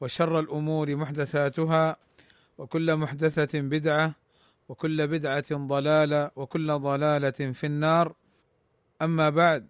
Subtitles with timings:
[0.00, 1.96] وشر الأمور محدثاتها
[2.58, 4.14] وكل محدثة بدعة
[4.68, 8.14] وكل بدعة ضلالة وكل ضلالة في النار.
[9.02, 9.66] أما بعد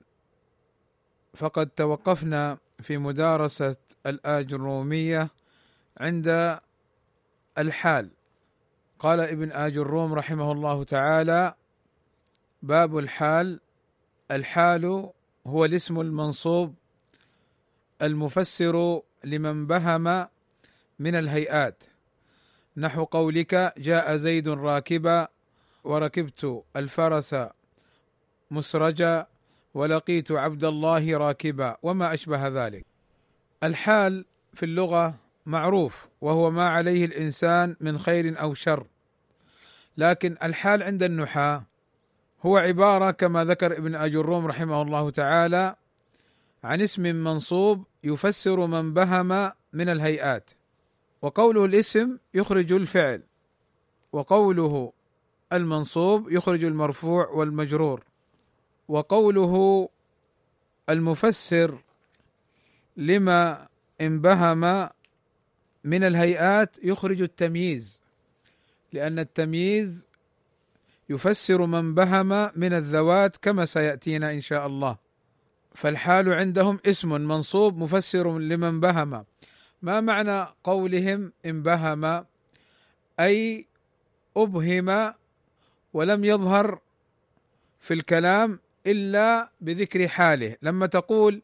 [1.34, 5.30] فقد توقفنا في مدارسة الاجروميه
[6.00, 6.58] عند
[7.58, 8.10] الحال.
[8.98, 11.54] قال ابن آج الروم رحمه الله تعالى
[12.62, 13.60] باب الحال
[14.30, 15.10] الحال
[15.46, 16.74] هو الاسم المنصوب
[18.02, 20.26] المفسر لمن بهم
[20.98, 21.84] من الهيئات.
[22.76, 25.28] نحو قولك جاء زيد راكبا
[25.84, 27.36] وركبت الفرس
[28.50, 29.26] مسرجا
[29.74, 32.86] ولقيت عبد الله راكبا وما أشبه ذلك.
[33.62, 35.14] الحال في اللغة
[35.46, 38.86] معروف وهو ما عليه الإنسان من خير أو شر.
[39.96, 41.64] لكن الحال عند النحاة
[42.46, 45.76] هو عبارة كما ذكر ابن أجروم رحمه الله تعالى
[46.64, 50.50] عن اسم منصوب يفسر من بهم من الهيئات
[51.22, 53.22] وقوله الاسم يخرج الفعل
[54.12, 54.92] وقوله
[55.52, 58.04] المنصوب يخرج المرفوع والمجرور
[58.88, 59.88] وقوله
[60.88, 61.78] المفسر
[62.96, 63.68] لما
[64.00, 64.88] انبهم
[65.84, 68.00] من الهيئات يخرج التمييز
[68.92, 70.06] لأن التمييز
[71.08, 75.03] يفسر من بهم من الذوات كما سيأتينا إن شاء الله.
[75.74, 79.24] فالحال عندهم اسم منصوب مفسر لمن بهم.
[79.82, 82.24] ما معنى قولهم إن بهم؟
[83.20, 83.66] أي
[84.36, 85.14] أبهم
[85.92, 86.78] ولم يظهر
[87.80, 90.56] في الكلام إلا بذكر حاله.
[90.62, 91.42] لما تقول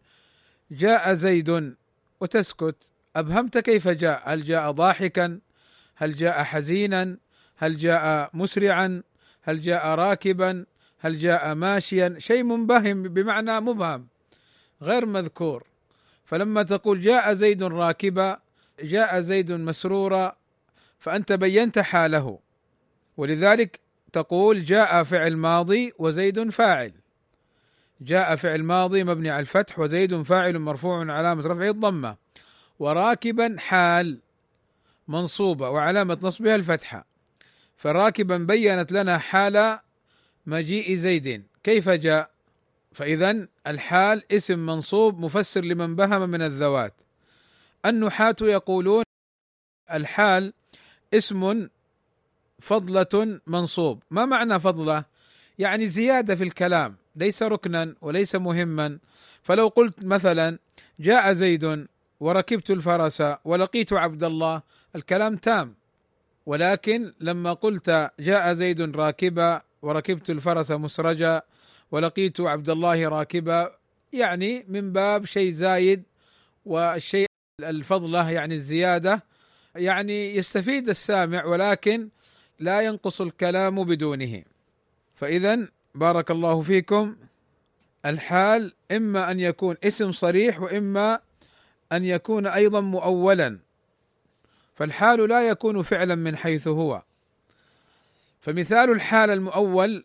[0.70, 1.74] جاء زيد
[2.20, 2.76] وتسكت
[3.16, 5.40] أبهمت كيف جاء؟ هل جاء ضاحكا؟
[5.96, 7.16] هل جاء حزينا؟
[7.56, 9.02] هل جاء مسرعا؟
[9.42, 10.64] هل جاء راكبا؟
[10.98, 14.09] هل جاء ماشيا؟ شيء منبهم بمعنى مبهم.
[14.82, 15.64] غير مذكور.
[16.24, 18.38] فلما تقول جاء زيد راكبا
[18.82, 20.36] جاء زيد مسرورا
[20.98, 22.38] فأنت بينت حاله.
[23.16, 23.80] ولذلك
[24.12, 26.92] تقول جاء فعل ماضي وزيد فاعل.
[28.00, 32.16] جاء فعل ماضي مبني على الفتح وزيد فاعل مرفوع علامة رفعه الضمة.
[32.78, 34.18] وراكبا حال
[35.08, 37.04] منصوبة وعلامة نصبها الفتحة.
[37.76, 39.78] فراكبا بينت لنا حال
[40.46, 41.44] مجيء زيد.
[41.62, 42.30] كيف جاء؟
[42.94, 46.94] فإذا الحال اسم منصوب مفسر لمن بهم من الذوات.
[47.86, 49.04] النحاة يقولون
[49.92, 50.52] الحال
[51.14, 51.68] اسم
[52.60, 54.02] فضلة منصوب.
[54.10, 55.04] ما معنى فضلة؟
[55.58, 58.98] يعني زيادة في الكلام ليس ركنا وليس مهما.
[59.42, 60.58] فلو قلت مثلا
[61.00, 61.86] جاء زيد
[62.20, 64.62] وركبت الفرس ولقيت عبد الله
[64.96, 65.74] الكلام تام.
[66.46, 71.42] ولكن لما قلت جاء زيد راكبا وركبت الفرس مسرجا
[71.90, 73.76] ولقيت عبد الله راكبا
[74.12, 76.02] يعني من باب شيء زايد
[76.66, 77.26] والشيء
[77.60, 79.24] الفضلة يعني الزيادة.
[79.74, 82.08] يعني يستفيد السامع ولكن
[82.58, 84.42] لا ينقص الكلام بدونه.
[85.14, 87.16] فإذا بارك الله فيكم.
[88.06, 91.20] الحال إما أن يكون اسم صريح وإما
[91.92, 93.58] أن يكون أيضا مؤولا.
[94.74, 97.02] فالحال لا يكون فعلا من حيث هو.
[98.40, 100.04] فمثال الحال المؤول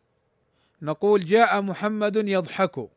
[0.85, 2.89] نقول جاء محمد يضحك.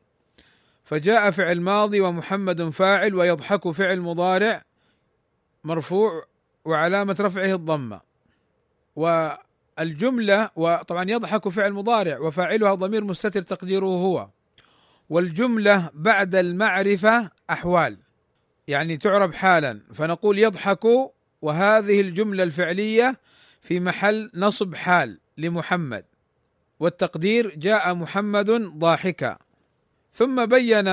[0.85, 4.63] فجاء فعل ماضي ومحمد فاعل ويضحك فعل مضارع
[5.65, 6.27] مرفوع
[6.65, 8.01] وعلامة رفعه الضمة.
[8.97, 14.29] والجملة وطبعا يضحك فعل مضارع وفاعلها ضمير مستتر تقديره هو.
[15.09, 17.99] والجملة بعد المعرفة أحوال.
[18.69, 19.81] يعني تعرب حالا.
[19.95, 20.85] فنقول يضحك
[21.43, 23.17] وهذه الجملة الفعلية
[23.61, 26.05] في محل نصب حال لمحمد.
[26.81, 29.39] والتقدير جاء محمد ضاحكا.
[30.13, 30.89] ثم بين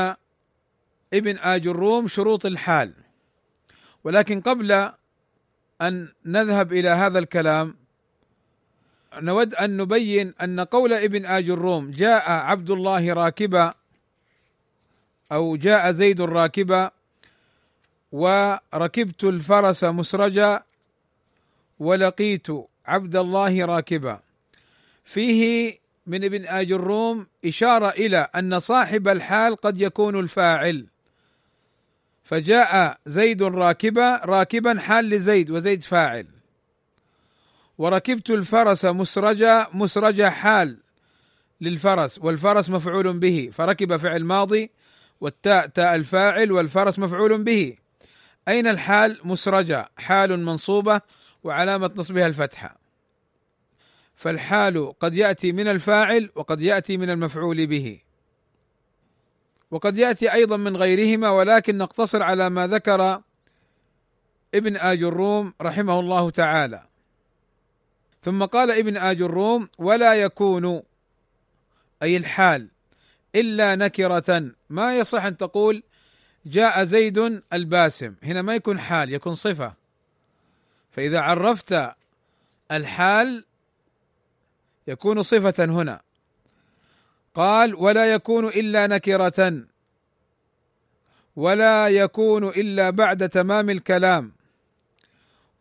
[1.13, 2.93] ابن آج الروم شروط الحال.
[4.03, 4.91] ولكن قبل
[5.81, 7.75] أن نذهب إلى هذا الكلام
[9.15, 13.73] نود أن نبين أن قول ابن آج الروم جاء عبد الله راكبا
[15.31, 16.91] أو جاء زيد راكبا
[18.11, 20.63] وركبت الفرس مسرجا
[21.79, 22.47] ولقيت
[22.85, 24.19] عبد الله راكبا.
[25.05, 30.87] فيه من ابن آج الروم إشارة إلى أن صاحب الحال قد يكون الفاعل.
[32.23, 36.27] فجاء زيد راكبا راكبا حال لزيد وزيد فاعل.
[37.77, 40.77] وركبت الفرس مسرجة مسرجة حال
[41.61, 43.49] للفرس والفرس مفعول به.
[43.53, 44.71] فركب فعل ماضي
[45.21, 47.77] والتاء تاء الفاعل والفرس مفعول به.
[48.47, 51.01] أين الحال؟ مسرجة حال منصوبة
[51.43, 52.84] وعلامة نصبها الفتحة.
[54.15, 57.99] فالحال قد يأتي من الفاعل وقد يأتي من المفعول به.
[59.71, 63.21] وقد يأتي أيضا من غيرهما ولكن نقتصر على ما ذكر
[64.55, 66.83] ابن آج الروم رحمه الله تعالى.
[68.21, 70.81] ثم قال ابن آج الروم ولا يكون
[72.03, 72.67] أي الحال
[73.35, 74.51] إلا نكرة.
[74.69, 75.83] ما يصح أن تقول
[76.45, 78.15] جاء زيد الباسم.
[78.23, 79.73] هنا ما يكون حال يكون صفة.
[80.91, 81.91] فإذا عرفت
[82.71, 83.45] الحال
[84.87, 86.01] يكون صفة هنا.
[87.33, 89.63] قال ولا يكون إلا نكرة
[91.35, 94.31] ولا يكون إلا بعد تمام الكلام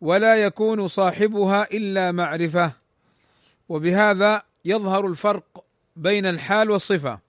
[0.01, 2.71] ولا يكون صاحبها إلا معرفة.
[3.69, 5.63] وبهذا يظهر الفرق
[5.95, 7.19] بين الحال والصفة.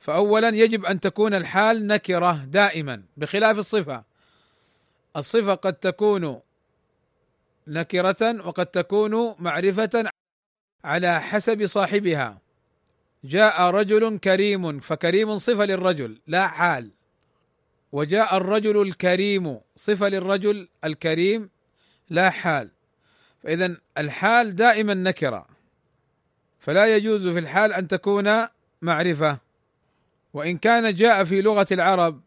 [0.00, 4.04] فأولا يجب أن تكون الحال نكرة دائما بخلاف الصفة.
[5.16, 6.40] الصفة قد تكون
[7.66, 10.10] نكرة وقد تكون معرفة
[10.86, 12.38] على حسب صاحبها.
[13.24, 16.90] جاء رجل كريم فكريم صفة للرجل لا حال.
[17.92, 21.50] وجاء الرجل الكريم صفة للرجل الكريم
[22.10, 22.70] لا حال.
[23.42, 25.46] فإذا الحال دائما نكرة.
[26.58, 28.46] فلا يجوز في الحال أن تكون
[28.82, 29.38] معرفة.
[30.34, 32.20] وإن كان جاء في لغة العرب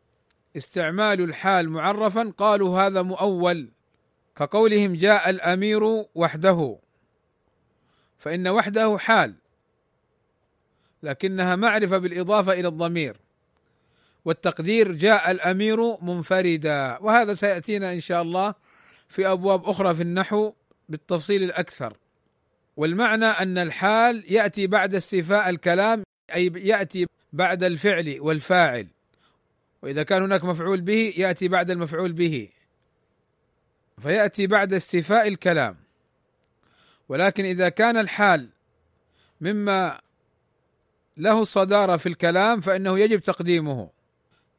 [0.57, 3.69] استعمال الحال معرفا قالوا هذا مؤول.
[4.35, 6.79] كقولهم جاء الأمير وحده.
[8.19, 9.35] فإن وحده حال
[11.03, 13.17] لكنها معرفة بالإضافة إلى الضمير.
[14.25, 18.53] والتقدير جاء الأمير منفردا وهذا سيأتينا إن شاء الله
[19.09, 20.53] في أبواب أخرى في النحو
[20.89, 21.97] بالتفصيل الأكثر.
[22.77, 26.03] والمعنى أن الحال يأتي بعد استيفاء الكلام
[26.35, 28.87] أي يأتي بعد الفعل والفاعل.
[29.81, 32.49] وإذا كان هناك مفعول به يأتي بعد المفعول به.
[34.01, 35.88] فيأتي بعد استيفاء الكلام.
[37.09, 38.49] ولكن إذا كان الحال
[39.41, 40.01] مما
[41.17, 43.89] له الصداره في الكلام فإنه يجب تقديمه.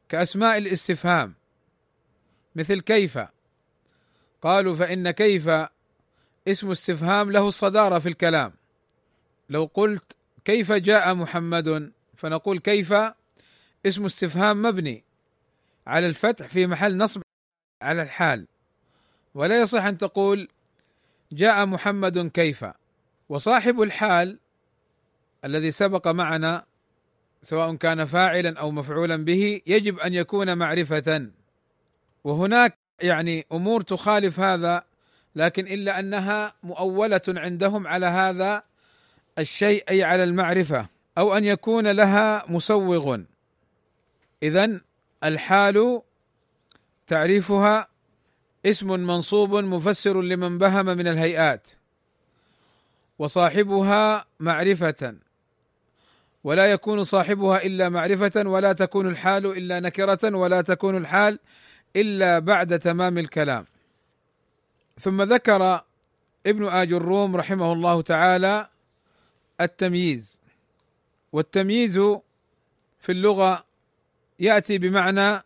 [0.09, 1.33] كأسماء الاستفهام
[2.55, 3.19] مثل كيف؟
[4.41, 5.49] قالوا فإن كيف
[6.47, 8.53] اسم استفهام له الصداره في الكلام.
[9.49, 10.15] لو قلت
[10.45, 12.93] كيف جاء محمد فنقول كيف
[13.85, 15.03] اسم استفهام مبني
[15.87, 17.21] على الفتح في محل نصب
[17.81, 18.47] على الحال.
[19.33, 20.47] ولا يصح أن تقول
[21.31, 22.65] جاء محمد كيف
[23.29, 24.39] وصاحب الحال
[25.45, 26.65] الذي سبق معنا
[27.43, 31.27] سواء كان فاعلا أو مفعولا به يجب أن يكون معرفة.
[32.23, 34.83] وهناك يعني أمور تخالف هذا
[35.35, 38.63] لكن إلا أنها مؤولة عندهم على هذا
[39.39, 40.87] الشيء أي على المعرفة
[41.17, 43.17] أو أن يكون لها مسوغ.
[44.43, 44.81] اذا
[45.23, 46.01] الحال
[47.07, 47.90] تعريفها
[48.65, 51.67] اسم منصوب مفسر لمن بهم من الهيئات
[53.19, 55.15] وصاحبها معرفة
[56.43, 61.39] ولا يكون صاحبها إلا معرفة ولا تكون الحال إلا نكرة ولا تكون الحال
[61.95, 63.65] إلا بعد تمام الكلام.
[64.99, 65.81] ثم ذكر
[66.45, 68.67] ابن آج الروم رحمه الله تعالى
[69.61, 70.41] التمييز
[71.31, 71.97] والتمييز
[72.99, 73.65] في اللغة
[74.39, 75.43] يأتي بمعنى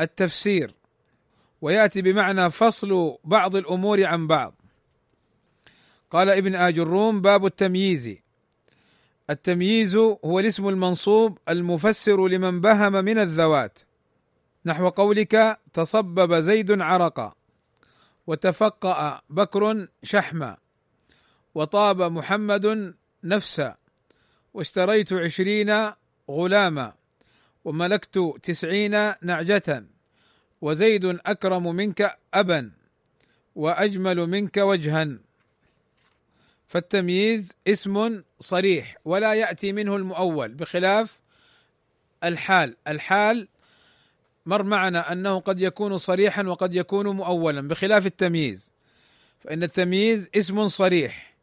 [0.00, 0.74] التفسير.
[1.64, 4.54] ويأتي بمعنى فصل بعض الأمور عن بعض.
[6.10, 8.16] قال ابن آج الروم باب التمييز.
[9.30, 13.78] التمييز هو الاسم المنصوب المفسر لمن بهم من الذوات.
[14.66, 17.34] نحو قولك تصبب زيد عرقا
[18.26, 20.56] وتفقأ بكر شحما
[21.54, 22.94] وطاب محمد
[23.24, 23.76] نفسا
[24.54, 25.90] واشتريت عشرين
[26.30, 26.92] غلاما
[27.64, 29.93] وملكت تسعين نعجة.
[30.64, 32.70] وزيد أكرم منك أبا
[33.54, 35.18] وأجمل منك وجها.
[36.66, 41.20] فالتمييز اسم صريح ولا يأتي منه المؤول بخلاف
[42.24, 42.76] الحال.
[42.88, 43.48] الحال
[44.46, 48.72] مر معنا أنه قد يكون صريحا وقد يكون مؤولا بخلاف التمييز.
[49.40, 51.34] فإن التمييز اسم صريح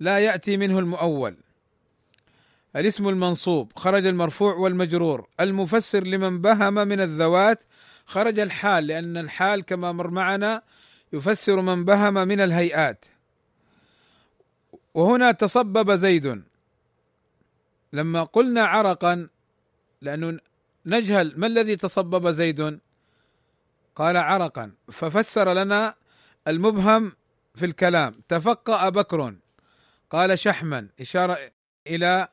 [0.00, 1.36] لا يأتي منه المؤول.
[2.76, 5.28] الاسم المنصوب خرج المرفوع والمجرور.
[5.40, 7.64] المفسر لمن بهم من الذوات
[8.10, 10.62] خرج الحال لأن الحال كما مر معنا
[11.12, 13.04] يفسر من بهم من الهيئات.
[14.94, 16.42] وهنا تصبب زيد.
[17.92, 19.28] لما قلنا عرقا
[20.02, 20.38] لأنه
[20.86, 22.80] نجهل ما الذي تصبب زيد؟
[23.96, 24.72] قال عرقا.
[24.92, 25.94] ففسر لنا
[26.48, 27.12] المبهم
[27.54, 28.20] في الكلام.
[28.28, 29.34] تفقأ بكر.
[30.10, 30.88] قال شحما.
[31.00, 31.38] إشارة
[31.86, 32.28] إلى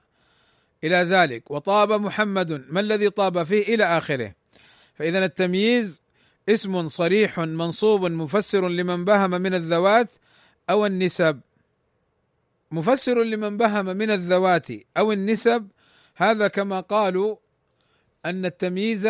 [0.84, 1.52] إلى ذلك.
[1.52, 2.66] وطاب محمد.
[2.70, 4.34] ما الذي طاب فيه؟ إلى آخره.
[4.98, 6.02] فإذا التمييز
[6.50, 10.12] اسم صريح منصوب مفسر لمن بهم من الذوات
[10.70, 11.40] أو النسب.
[12.72, 15.68] مفسر لمن بهم من الذوات أو النسب
[16.16, 17.36] هذا كما قالوا
[18.26, 19.10] أن التمييز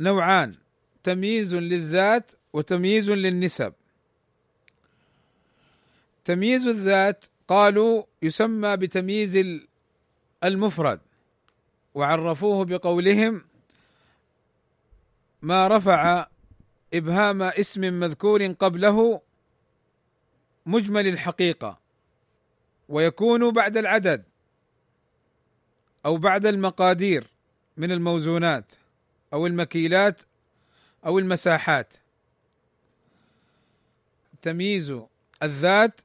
[0.00, 0.54] نوعان
[1.02, 3.72] تمييز للذات وتمييز للنسب.
[6.24, 9.60] تمييز الذات قالوا يسمى بتمييز
[10.44, 11.00] المفرد
[11.94, 13.44] وعرفوه بقولهم
[15.42, 16.26] ما رفع
[16.94, 19.20] إبهام اسم مذكور قبله
[20.66, 21.78] مجمل الحقيقة
[22.88, 24.24] ويكون بعد العدد
[26.06, 27.26] أو بعد المقادير
[27.76, 28.72] من الموزونات
[29.32, 30.20] أو المكيلات
[31.06, 31.96] أو المساحات.
[34.42, 34.94] تمييز
[35.42, 36.00] الذات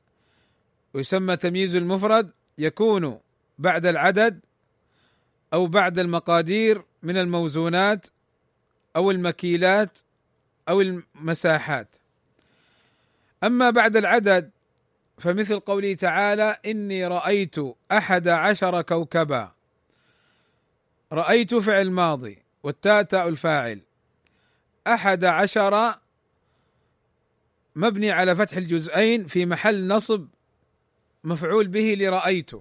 [0.94, 3.20] ويسمى تمييز المفرد يكون
[3.60, 4.40] بعد العدد
[5.54, 8.08] أو بعد المقادير من الموزونات
[8.98, 9.98] أو المكيلات
[10.70, 11.88] أو المساحات.
[13.44, 14.52] أما بعد العدد
[15.18, 17.56] فمثل قوله تعالى إني رأيت
[17.92, 19.52] أحد عشر كوكبا.
[21.12, 23.82] رأيت فعل ماضي والتاء تاء الفاعل.
[24.88, 25.96] أحد عشر
[27.76, 30.28] مبني على فتح الجزئين في محل نصب
[31.24, 32.52] مفعول به لرأيت.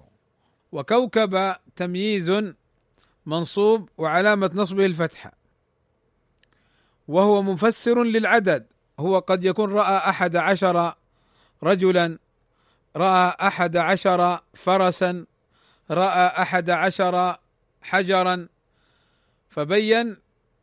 [0.71, 2.33] وكوكب تمييز
[3.25, 5.36] منصوب وعلامة نصبه الفتحة.
[7.07, 8.65] وهو مفسر للعدد.
[8.99, 10.93] هو قد يكون رأى أحد عشر
[11.63, 12.19] رجلا
[12.95, 15.25] رأى أحد عشر فرسا
[15.91, 17.37] رأى أحد عشر
[17.81, 18.47] حجرا.
[19.49, 20.17] فبين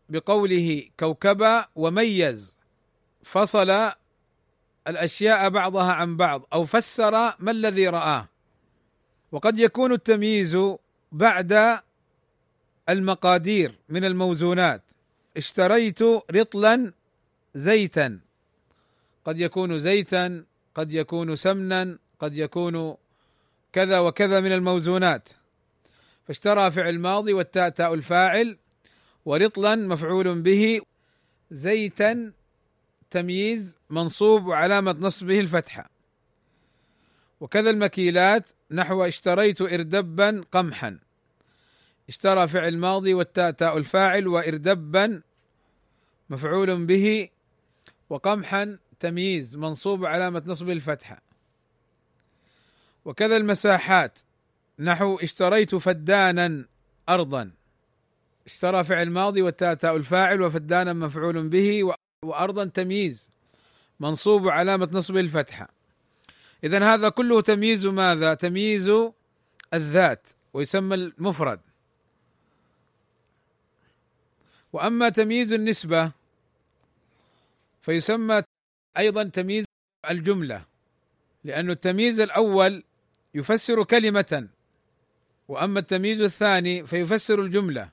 [0.09, 2.55] بقوله كوكبا وميز.
[3.23, 3.93] فصل
[4.89, 8.29] الأشياء بعضها عن بعض أو فسر ما الذي رآه.
[9.33, 10.59] وقد يكون التمييز
[11.13, 11.81] بعد
[12.89, 14.83] المقادير من الموزونات.
[15.37, 16.93] اشتريت رطلا
[17.55, 18.21] زيتا.
[19.25, 22.97] قد يكون زيتا قد يكون سمنا قد يكون
[23.73, 25.29] كذا وكذا من الموزونات.
[26.27, 28.59] فاشترى فعل ماضي والتاء تاء الفاعل
[29.25, 30.81] ورطلا مفعول به
[31.51, 32.33] زيتا
[33.11, 35.91] تمييز منصوب وعلامة نصبه الفتحة.
[37.41, 40.99] وكذا المكيلات نحو اشتريت إردبا قمحا.
[42.09, 45.23] اشترى فعل ماضي والتاء تاء الفاعل وإردبا
[46.31, 47.29] مفعول به
[48.11, 51.23] وقمحا تمييز منصوب علامة نصبه الفتحة.
[53.05, 54.19] وكذا المساحات.
[54.79, 56.65] نحو اشتريت فدانا
[57.09, 57.51] أرضا.
[58.47, 63.31] اشترى فعل ماضي والتاء تاء الفاعل وفدانا مفعول به وأرضا تمييز
[64.01, 65.69] منصوب علامة نصبه الفتحة.
[66.65, 68.93] إذا هذا كله تمييز ماذا؟ تمييز
[69.75, 71.61] الذات ويسمى المفرد.
[74.75, 76.13] وأما تمييز النسبة
[77.81, 78.43] فيسمى
[78.99, 79.65] أيضا تمييز
[80.11, 80.65] الجملة
[81.45, 82.83] لأن التمييز الأول
[83.35, 84.49] يفسر كلمة
[85.49, 87.89] وأما التمييز الثاني فيفسر الجملة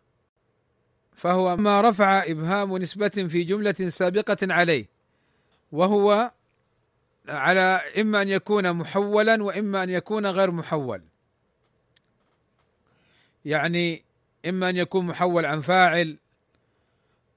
[1.16, 4.86] فهو ما رفع إبهام نسبة في جملة سابقة عليه
[5.72, 6.32] وهو
[7.28, 11.02] على إما أن يكون محولا وإما أن يكون غير محول.
[13.46, 14.04] يعني
[14.46, 16.18] إما أن يكون محول عن فاعل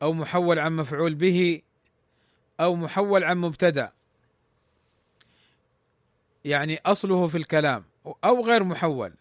[0.05, 1.63] أو محول عن مفعول به
[2.61, 3.93] أو محول عن مبتدأ.
[6.45, 7.85] يعني أصله في الكلام
[8.25, 9.13] أو غير محول.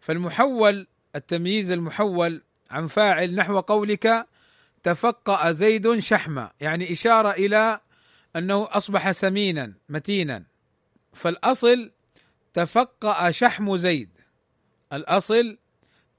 [0.00, 0.86] فالمحول
[1.16, 4.26] التمييز المحول عن فاعل نحو قولك
[4.82, 7.80] تفقأ زيد شحما يعني إشارة إلى
[8.36, 10.44] أنه أصبح سمينا متينا.
[11.12, 11.92] فالأصل
[12.54, 14.10] تفقأ شحم زيد.
[14.92, 15.58] الأصل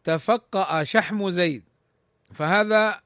[0.04, 1.69] تفقأ شحم زيد.
[2.34, 3.02] فهذا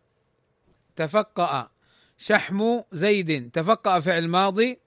[0.96, 1.70] تفقأ
[2.18, 3.51] شحم زيد.
[3.51, 4.80] تفقأ فعل ماضي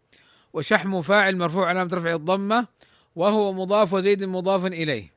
[0.53, 2.67] وشحم فاعل مرفوع علامة رفع الضمة
[3.17, 5.13] وهو مضاف وزيد مضاف إليه.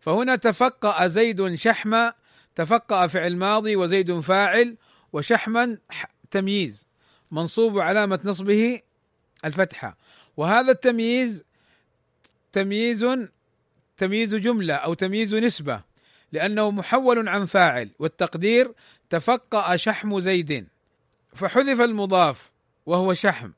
[0.00, 2.10] فهنا تفقأ زيد شحم
[2.54, 4.76] تفقأ فعل ماضي وزيد فاعل
[5.12, 5.78] وشحما
[6.30, 6.86] تمييز
[7.30, 8.80] منصوب علامة نصبه
[9.44, 9.96] الفتحة.
[10.36, 11.44] وهذا التمييز
[12.52, 13.06] تمييز
[13.96, 15.93] تمييز جملة أو تمييز نسبة.
[16.34, 18.72] لأنه محول عن فاعل والتقدير
[19.10, 20.66] تفقأ شحم زيد.
[21.34, 22.50] فحذف المضاف
[22.86, 23.50] وهو شحم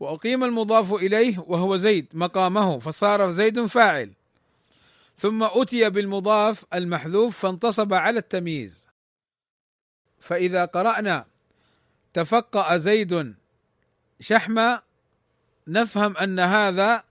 [0.00, 4.12] وأقيم المضاف إليه وهو زيد مقامه فصار زيد فاعل.
[5.18, 8.86] ثم أتي بالمضاف المحذوف فانتصب على التمييز.
[10.20, 11.24] فإذا قرأنا
[12.14, 13.34] تفقأ زيد
[14.20, 14.82] شحمة
[15.68, 17.04] نفهم أن هذا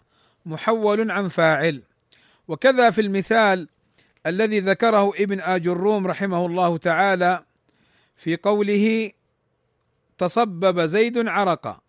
[0.46, 1.82] محول عن فاعل.
[2.48, 3.68] وكذا في المثال
[4.26, 7.44] الذي ذكره ابن آجروم رحمه الله تعالى
[8.16, 9.12] في قوله
[10.18, 11.80] تصبب زيد عرقا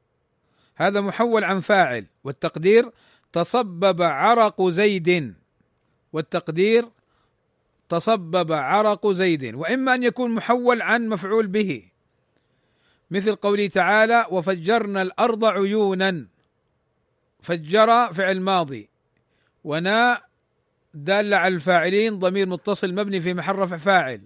[0.77, 2.91] هذا محول عن فاعل والتقدير
[3.33, 5.35] تصبب عرق زيد.
[6.13, 6.89] والتقدير
[7.89, 11.83] تصبب عرق زيد وإما أن يكون محول عن مفعول به.
[13.11, 16.27] مثل قوله تعالى وفجرنا الأرض عيونا
[17.41, 18.89] فجر فعل ماضي.
[19.65, 20.28] وناء
[21.05, 24.23] دالة على الفاعلين ضمير متصل مبني في محل رفع فاعل.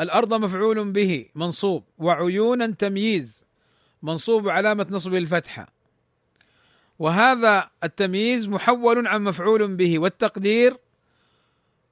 [0.00, 1.84] الأرض مفعول به منصوب.
[1.98, 3.44] وعيونا تمييز.
[4.02, 5.72] منصوب علامة نصبه الفتحة.
[6.98, 10.76] وهذا التمييز محول عن مفعول به والتقدير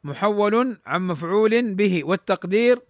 [0.04, 2.80] محول عن مفعول به والتقدير.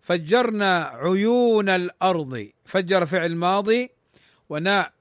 [0.00, 2.48] فجرنا عيون الأرض.
[2.64, 3.90] فجر فعل ماضي
[4.48, 4.92] وناء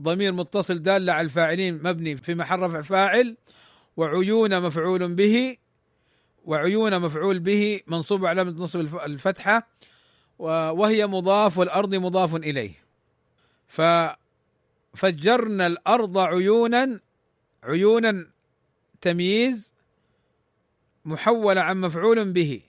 [0.00, 3.36] ضمير متصل دال على الفاعلين مبني في محل رفع فاعل.
[3.96, 5.56] وعيون مفعول به
[6.44, 9.68] وعيون مفعول به منصوب علامة نصب الفتحة
[10.38, 12.72] وهي مضاف والأرض مضاف إليه.
[14.94, 17.00] ففجرنا الأرض عيونا
[17.64, 18.26] عيونا
[19.00, 19.74] تمييز
[21.04, 22.60] محول عن مفعول به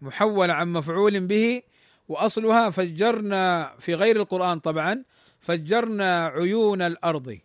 [0.00, 1.62] محول عن مفعول به
[2.08, 5.04] وأصلها فجرنا في غير القرآن طبعا
[5.40, 7.38] فجرنا عيون الأرض.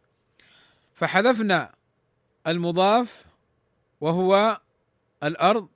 [0.93, 1.75] فحذفنا
[2.47, 3.26] المضاف
[4.01, 4.61] وهو
[5.23, 5.67] الأرض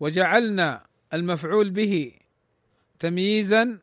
[0.00, 2.12] وجعلنا المفعول به
[2.98, 3.78] تمييزا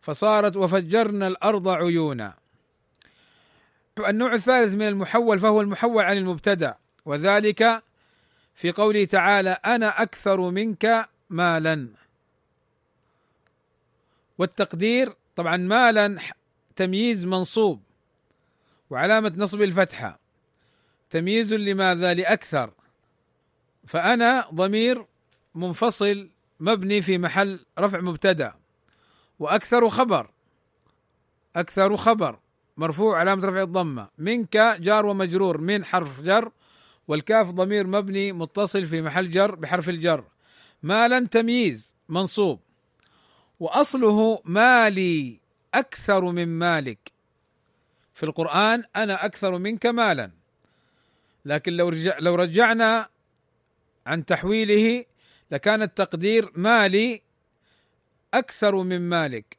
[0.00, 2.34] فصارت وفجرنا الأرض عيونا.
[3.98, 7.82] النوع الثالث من المحول فهو المحول عن المبتدأ وذلك
[8.54, 11.88] في قوله تعالى أنا أكثر منك مالا
[14.38, 16.18] والتقدير طبعا مالا
[16.76, 17.82] تمييز منصوب
[18.90, 20.18] وعلامة نصب الفتحة.
[21.10, 22.70] تمييز لماذا لأكثر؟
[23.86, 25.06] فأنا ضمير
[25.54, 28.54] منفصل مبني في محل رفع مبتدأ
[29.38, 30.30] وأكثر خبر
[31.56, 32.38] أكثر خبر
[32.76, 36.52] مرفوع علامة رفع الضمة منك جار ومجرور من حرف جر
[37.08, 40.24] والكاف ضمير مبني متصل في محل جر بحرف الجر.
[40.82, 42.60] مالا تمييز منصوب.
[43.60, 45.40] وأصله مالي
[45.74, 47.12] أكثر من مالك.
[48.14, 50.30] في القرآن أنا أكثر منك مالا.
[51.44, 53.08] لكن لو رجع لو رجعنا
[54.06, 55.04] عن تحويله
[55.50, 57.22] لكان التقدير مالي
[58.34, 59.58] أكثر من مالك.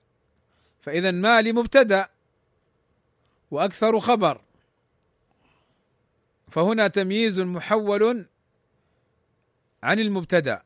[0.81, 2.09] فإذا مالي مبتدأ
[3.51, 4.41] وأكثر خبر.
[6.51, 8.25] فهنا تمييز محول
[9.83, 10.63] عن المبتدأ.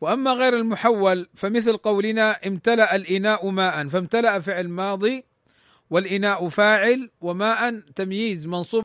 [0.00, 5.24] وأما غير المحول فمثل قولنا امتلأ الإناء ماء فامتلأ فعل ماضي
[5.90, 8.82] والإناء فاعل وماء تمييز منصوب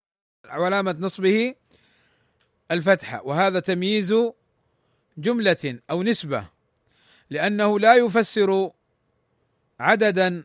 [0.63, 1.55] علامة نصبه
[2.71, 4.15] الفتحة وهذا تمييز
[5.17, 6.47] جملة أو نسبة
[7.29, 8.71] لأنه لا يفسر
[9.79, 10.43] عددا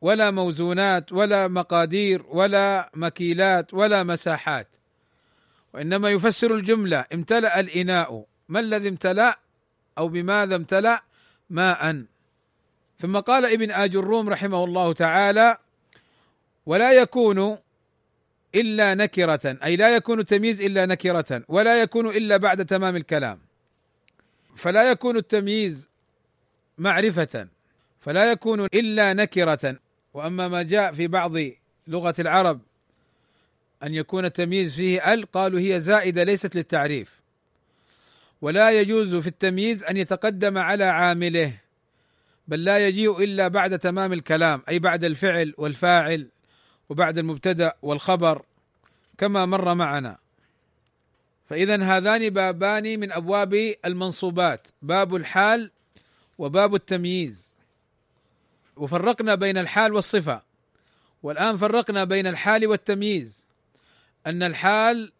[0.00, 4.68] ولا موزونات ولا مقادير ولا مكيلات ولا مساحات
[5.74, 9.38] وإنما يفسر الجملة امتلأ الإناء ما الذي امتلأ
[9.98, 11.02] أو بماذا امتلأ
[11.50, 12.04] ماء.
[12.98, 15.58] ثم قال ابن آج الروم رحمه الله تعالى
[16.66, 17.58] ولا يكون
[18.54, 19.58] إلا نكرة.
[19.64, 23.38] أي لا يكون التمييز إلا نكرة ولا يكون إلا بعد تمام الكلام.
[24.56, 25.88] فلا يكون التمييز
[26.78, 27.48] معرفة
[28.00, 29.76] فلا يكون إلا نكرة.
[30.14, 31.32] وأما ما جاء في بعض
[31.86, 32.60] لغة العرب
[33.82, 37.20] أن يكون التمييز فيه ال قالوا هي زائدة ليست للتعريف.
[38.40, 41.54] ولا يجوز في التمييز أن يتقدم على عامله
[42.48, 46.26] بل لا يجيء إلا بعد تمام الكلام أي بعد الفعل والفاعل.
[46.90, 48.42] وبعد المبتدأ والخبر
[49.18, 50.18] كما مر معنا.
[51.48, 55.70] فاذا هذان بابان من أبواب المنصوبات باب الحال
[56.38, 57.54] وباب التمييز.
[58.76, 60.42] وفرقنا بين الحال والصفة
[61.22, 63.46] والآن فرقنا بين الحال والتمييز.
[64.26, 65.12] أن الحال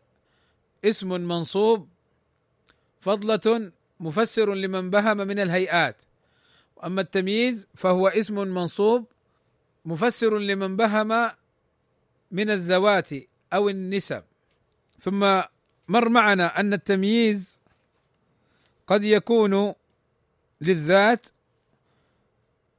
[0.85, 1.88] اسم منصوب
[3.00, 5.96] فضلة مفسر لمن بهم من الهيئات.
[6.76, 9.06] وأما التمييز فهو اسم منصوب
[9.85, 11.30] مفسر لمن بهم
[12.30, 13.08] من الذوات
[13.52, 14.22] أو النسب.
[14.98, 15.40] ثم
[15.88, 17.60] مر معنا أن التمييز
[18.86, 19.74] قد يكون
[20.60, 21.26] للذات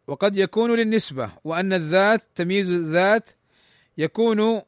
[0.07, 3.31] وقد يكون للنسبة وأن الذات تمييز الذات
[3.97, 4.61] يكون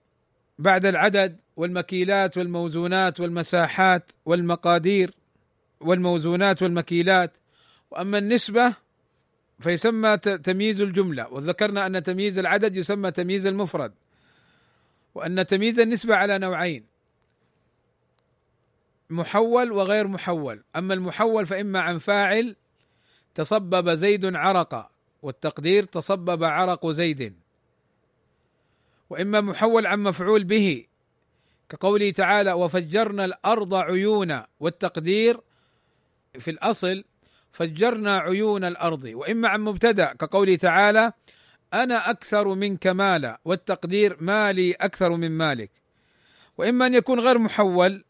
[0.60, 5.12] بعد العدد والمكيلات والموزونات والمساحات والمقادير
[5.80, 7.32] والموزونات والمكيلات.
[7.92, 8.74] وأما النسبة
[9.60, 13.94] فيسمى تمييز الجملة وذكرنا أن تمييز العدد يسمى تمييز المفرد.
[15.16, 16.86] وأن تمييز النسبة على نوعين
[19.10, 20.64] محول وغير محول.
[20.76, 22.56] أما المحول فإما عن فاعل
[23.36, 24.90] تصبب زيد عرق
[25.22, 27.36] والتقدير تصبب عرق زيد.
[29.10, 30.86] وإما محول عن مفعول به
[31.70, 35.40] كقوله تعالى وفجرنا الأرض عيونا والتقدير
[36.40, 37.04] في الأصل
[37.52, 41.14] فجرنا عيون الأرض وإما عن مبتدأ كقوله تعالى
[41.74, 45.72] أنا أكثر منك مالا والتقدير مالي أكثر من مالك.
[46.58, 48.04] وإما أن يكون غير محول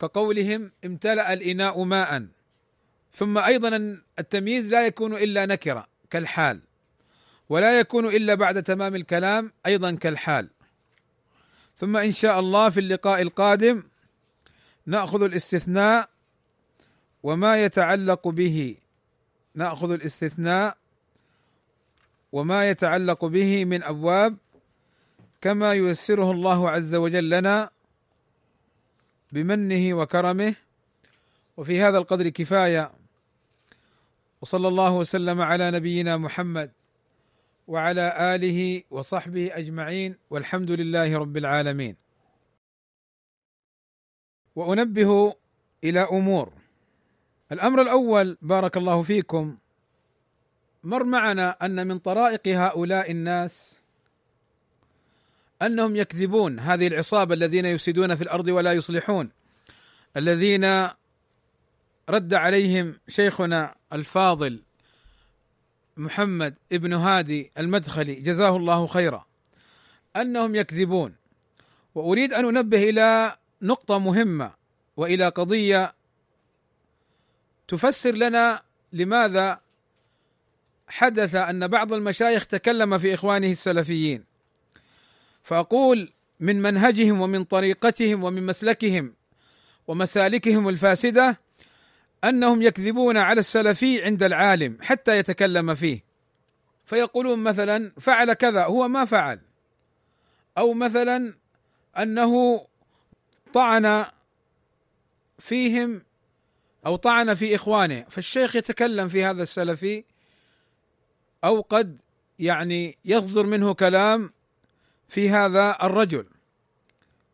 [0.00, 2.26] كقولهم امتلأ الإناء ماء.
[3.12, 6.60] ثم أيضا التمييز لا يكون إلا نكرة كالحال.
[7.48, 10.48] ولا يكون إلا بعد تمام الكلام أيضا كالحال.
[11.76, 13.82] ثم إن شاء الله في اللقاء القادم
[14.86, 16.08] نأخذ الاستثناء
[17.22, 18.76] وما يتعلق به.
[19.54, 20.76] نأخذ الاستثناء
[22.32, 24.36] وما يتعلق به من أبواب
[25.40, 27.70] كما ييسره الله عز وجل لنا
[29.32, 30.54] بمنه وكرمه.
[31.56, 32.92] وفي هذا القدر كفاية.
[34.40, 36.72] وصلى الله وسلم على نبينا محمد
[37.66, 40.16] وعلى آله وصحبه أجمعين.
[40.30, 41.96] والحمد لله رب العالمين.
[44.56, 45.34] وأنبه
[45.84, 46.52] إلى أمور.
[47.52, 49.56] الأمر الأول بارك الله فيكم.
[50.84, 53.78] مر معنا أن من طرائق هؤلاء الناس
[55.62, 59.30] أنهم يكذبون هذه العصابة الذين يفسدون في الأرض ولا يصلحون.
[60.16, 60.88] الذين
[62.08, 64.62] رد عليهم شيخنا الفاضل
[65.96, 69.26] محمد ابن هادي المدخلي جزاه الله خيرا
[70.16, 71.14] أنهم يكذبون.
[71.94, 74.52] وأريد أن أنبه إلى نقطة مهمة
[74.96, 75.94] وإلى قضية
[77.68, 78.62] تفسر لنا
[78.92, 79.60] لماذا
[80.90, 84.24] حدث أن بعض المشايخ تكلم في إخوانه السلفيين
[85.42, 89.14] فأقول من منهجهم ومن طريقتهم ومن مسلكهم
[89.86, 91.38] ومسالكهم الفاسدة
[92.24, 96.04] أنهم يكذبون على السلفي عند العالم حتى يتكلم فيه.
[96.86, 99.40] فيقولون مثلا فعل كذا هو ما فعل.
[100.58, 101.34] أو مثلا
[101.98, 102.66] أنه
[103.52, 104.04] طعن
[105.38, 106.02] فيهم
[106.86, 108.04] أو طعن في إخوانه.
[108.10, 110.04] فالشيخ يتكلم في هذا السلفي
[111.44, 111.98] أو قد
[112.38, 114.32] يعني يصدر منه كلام
[115.08, 116.26] في هذا الرجل.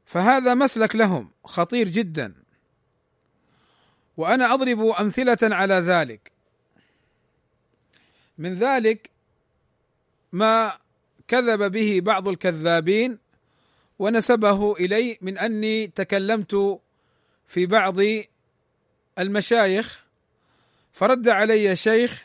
[0.07, 2.35] فهذا مسلك لهم خطير جدا.
[4.17, 6.33] وأنا أضرب أمثلة على ذلك.
[8.39, 9.11] من ذلك
[10.33, 10.79] ما
[11.29, 13.19] كذب به بعض الكذابين
[13.99, 16.81] ونسبه إلي من أني تكلمت
[17.49, 17.97] في بعض
[19.19, 20.05] المشايخ
[20.93, 22.25] فرد علي شيخ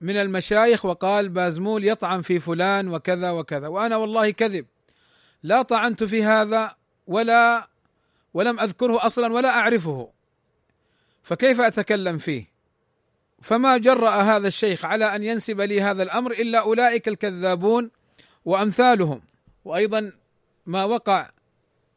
[0.00, 3.68] من المشايخ وقال بازمول يطعن في فلان وكذا وكذا.
[3.68, 4.66] وأنا والله كذب.
[5.42, 7.68] لا طعنت في هذا ولا
[8.34, 10.10] ولم أذكره أصلا ولا أعرفه.
[11.22, 12.44] فكيف أتكلم فيه؟
[13.42, 17.90] فما جرأ هذا الشيخ على أن ينسب لي هذا الأمر إلا أولئك الكذابون
[18.44, 19.20] وأمثالهم.
[19.64, 20.12] وأيضا
[20.66, 21.30] ما وقع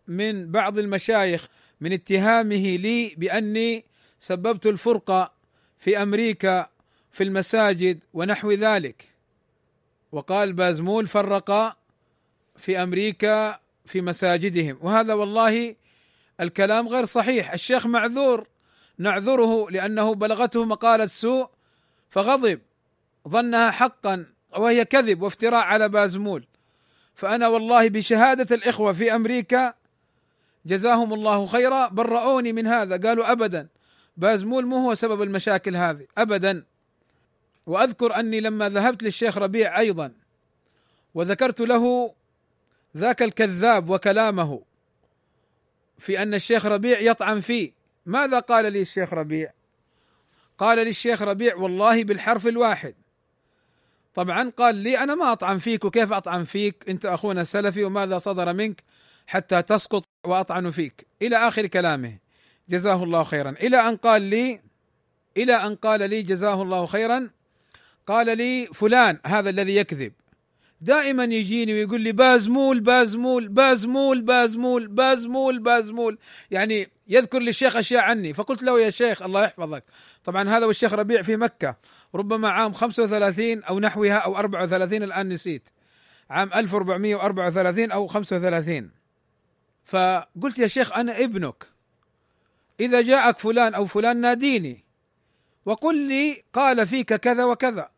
[0.08, 1.48] من بعض المشايخ
[1.82, 3.86] من اتهامه لي بأني
[4.20, 5.32] سببت الفرقة
[5.78, 6.70] في أمريكا
[7.12, 9.10] في المساجد ونحو ذلك.
[10.12, 11.78] وقال بازمول فرق
[12.58, 14.78] في أمريكا في مساجدهم.
[14.82, 15.76] وهذا والله
[16.42, 17.54] الكلام غير صحيح.
[17.54, 18.48] الشيخ معذور
[18.98, 21.50] نعذره لأنه بلغته مقالة سوء
[22.10, 22.60] فغضب
[23.28, 24.26] ظنها حقا
[24.58, 26.46] وهي كذب وافتراء على بازمول.
[27.16, 29.74] فأنا والله بشهادة الإخوة في أمريكا
[30.66, 32.98] جزاهم الله خيرا برؤوني من هذا.
[33.08, 33.68] قالوا ابدا.
[34.18, 36.08] بازمول مو هو سبب المشاكل هذه.
[36.18, 36.64] ابدا.
[37.70, 40.12] وأذكر أني لما ذهبت للشيخ ربيع أيضا
[41.14, 42.14] وذكرت له
[42.98, 44.62] ذاك الكذاب وكلامه
[45.98, 47.72] في أن الشيخ ربيع يطعن فيه.
[48.06, 49.52] ماذا قال لي الشيخ ربيع؟
[50.58, 52.96] قال لي الشيخ ربيع والله بالحرف الواحد.
[54.16, 58.54] طبعا قال لي أنا ما أطعن فيك وكيف أطعن فيك؟ أنت أخونا السلفي وماذا صدر
[58.54, 58.84] منك
[59.28, 62.18] حتى تسقط وأطعن فيك؟ إلى آخر كلامه.
[62.70, 63.50] جزاه الله خيرا.
[63.50, 64.62] إلى أن قال لي
[65.38, 67.30] إلى أن قال لي جزاه الله خيرا
[68.10, 70.14] قال لي فلان هذا الذي يكذب.
[70.82, 76.18] دائما يجيني ويقول لي بازمول بازمول بازمول بازمول بازمول بازمول.
[76.52, 78.34] يعني يذكر للشيخ أشياء عني.
[78.34, 79.84] فقلت له يا شيخ الله يحفظك.
[80.24, 81.76] طبعا هذا والشيخ ربيع في مكة.
[82.16, 85.70] ربما عام 35 أو نحوها أو 34 الآن نسيت.
[86.30, 88.92] عام 1434 أو 35
[89.86, 91.68] فقلت يا شيخ أنا ابنك.
[92.80, 94.84] إذا جاءك فلان أو فلان ناديني.
[95.66, 97.90] وقل لي قال فيك كذا وكذا.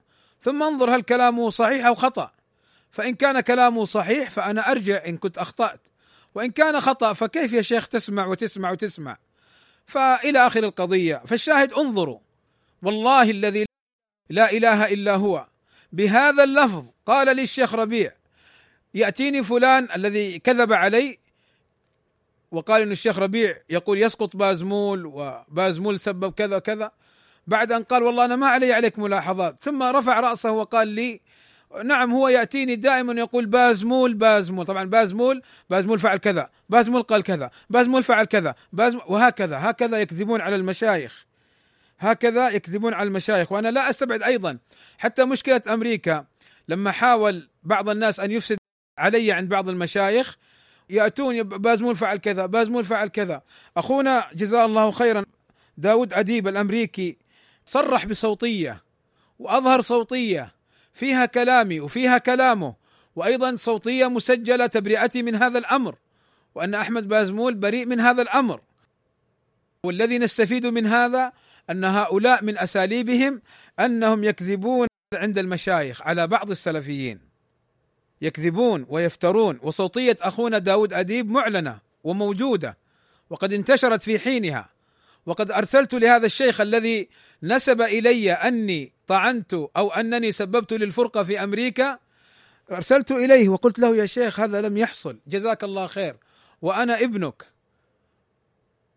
[0.42, 2.32] ثم انظر هل كلامه صحيح أو خطأ.
[2.92, 5.80] فإن كان كلامه صحيح فأنا أرجع إن كنت أخطأت.
[6.36, 9.18] وإن كان خطأ فكيف يا شيخ تسمع وتسمع وتسمع؟
[9.86, 11.22] فإلى آخر القضية.
[11.26, 12.20] فالشاهد انظروا.
[12.84, 13.66] والله الذي
[14.30, 15.48] لا إله إلا هو.
[15.92, 18.12] بهذا اللفظ قال لي الشيخ ربيع
[18.94, 21.18] يأتيني فلان الذي كذب علي؟
[22.52, 26.92] وقال إن الشيخ ربيع يقول يسقط بازمول وبازمول سبب كذا كذا
[27.48, 29.64] بعد أن قال والله أنا ما علي عليك ملاحظات.
[29.64, 31.22] ثم رفع رأسه وقال لي
[31.86, 34.66] نعم هو يأتيني دائما يقول بازمول بازمول.
[34.66, 40.42] طبعا بازمول بازمول فعل كذا بازمول قال كذا بازمول فعل كذا بازمول وهكذا هكذا يكذبون
[40.42, 41.26] على المشايخ.
[42.00, 43.52] هكذا يكذبون على المشايخ.
[43.52, 44.58] وأنا لا أستبعد أيضا
[44.98, 46.26] حتى مشكلة أمريكا
[46.68, 48.58] لما حاول بعض الناس أن يفسد
[48.98, 50.38] علي عند بعض المشايخ.
[50.90, 53.42] يأتون بازمول فعل كذا بازمول فعل كذا.
[53.78, 55.24] أخونا جزاه الله خيرا
[55.78, 57.18] داود أديب الأمريكي
[57.72, 58.84] صرح بصوتية
[59.40, 60.52] وأظهر صوتية
[60.94, 62.76] فيها كلامي وفيها كلامه
[63.16, 65.96] وأيضا صوتية مسجلة تبرئتي من هذا الأمر
[66.56, 68.62] وأن أحمد بازمول بريء من هذا الأمر.
[69.84, 71.32] والذي نستفيد من هذا
[71.70, 73.42] أن هؤلاء من أساليبهم
[73.80, 77.20] أنهم يكذبون عند المشايخ على بعض السلفيين.
[78.22, 82.78] يكذبون ويفترون وصوتية أخونا داود أديب معلنة وموجودة
[83.30, 84.70] وقد انتشرت في حينها.
[85.26, 87.10] وقد أرسلت لهذا الشيخ الذي
[87.44, 92.00] نسب إلي أني طعنت أو أنني سببت للفرقة في أمريكا
[92.72, 96.16] أرسلت إليه وقلت له يا شيخ هذا لم يحصل جزاك الله خير
[96.62, 97.46] وأنا ابنك.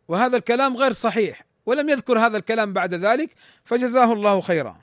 [0.09, 3.31] وهذا الكلام غير صحيح ولم يذكر هذا الكلام بعد ذلك
[3.65, 4.81] فجزاه الله خيرا.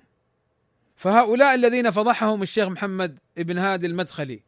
[0.96, 4.40] فهؤلاء الذين فضحهم الشيخ محمد بن هادي المدخلي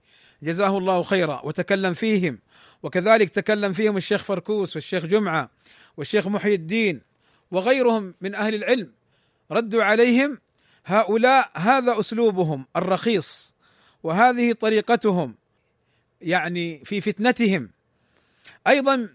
[0.44, 2.40] جزاه الله خيرا وتكلم فيهم
[2.84, 5.50] وكذلك تكلم فيهم الشيخ فركوس والشيخ جمعة
[5.98, 7.02] والشيخ محي الدين
[7.52, 8.92] وغيرهم من أهل العلم
[9.52, 10.40] ردوا عليهم
[10.86, 13.56] هؤلاء هذا أسلوبهم الرخيص
[14.04, 15.36] وهذه طريقتهم
[16.22, 17.70] يعني في فتنتهم.
[18.68, 19.10] أيضا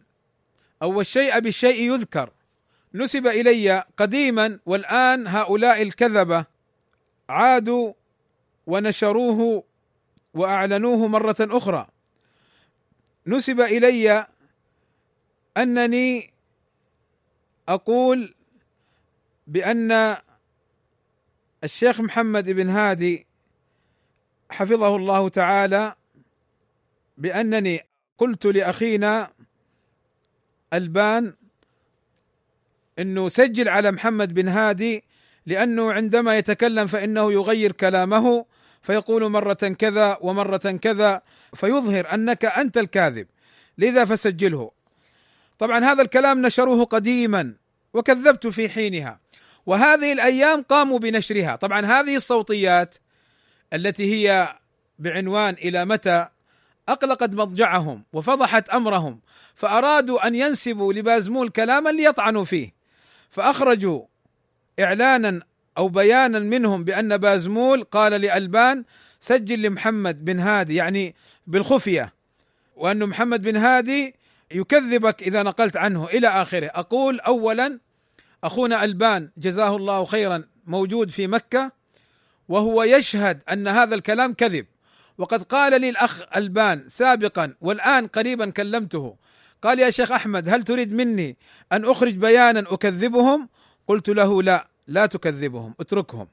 [0.82, 2.30] أول شيء بالشيء يذكر
[2.94, 6.44] نسب إلي قديما والآن هؤلاء الكذبة
[7.28, 7.92] عادوا
[8.66, 9.64] ونشروه
[10.34, 11.86] وأعلنوه مرة أخرى.
[13.26, 14.26] نسب إلي
[15.56, 16.32] أنني
[17.68, 18.34] أقول
[19.46, 20.16] بأن
[21.64, 23.26] الشيخ محمد بن هادي
[24.50, 25.94] حفظه الله تعالى
[27.18, 27.80] بأنني
[28.18, 29.30] قلت لأخينا
[30.74, 31.34] ألبان
[32.98, 35.04] إنه سجل على محمد بن هادي
[35.46, 38.46] لأنه عندما يتكلم فإنه يغير كلامه
[38.82, 41.22] فيقول مرة كذا ومرة كذا
[41.54, 43.26] فيظهر أنك أنت الكاذب.
[43.78, 44.70] لذا فسجله.
[45.58, 47.54] طبعا هذا الكلام نشروه قديما
[47.94, 49.20] وكذبت في حينها.
[49.66, 51.56] وهذه الأيام قاموا بنشرها.
[51.56, 52.96] طبعا هذه الصوتيات
[53.72, 54.56] التي هي
[54.98, 56.26] بعنوان إلى متى
[56.88, 59.20] أقلقت مضجعهم وفضحت أمرهم
[59.54, 62.74] فأرادوا أن ينسبوا لبازمول كلاما ليطعنوا فيه.
[63.30, 64.02] فأخرجوا
[64.80, 65.40] إعلانا
[65.78, 68.84] أو بيانا منهم بأن بازمول قال لألبان
[69.20, 70.74] سجل لمحمد بن هادي.
[70.74, 71.14] يعني
[71.46, 72.12] بالخفية.
[72.76, 74.14] وأن محمد بن هادي
[74.52, 76.66] يكذبك إذا نقلت عنه إلى آخره.
[76.66, 77.78] أقول اولا
[78.44, 81.72] أخونا ألبان جزاه الله خيرا موجود في مكة
[82.48, 84.66] وهو يشهد أن هذا الكلام كذب.
[85.18, 89.16] وقد قال لي الأخ ألبان سابقا والآن قريبا كلمته.
[89.62, 91.36] قال يا شيخ أحمد هل تريد مني
[91.72, 93.48] أن أخرج بيانا أكذبهم؟
[93.88, 96.28] قلت له لا لا تكذبهم اتركهم.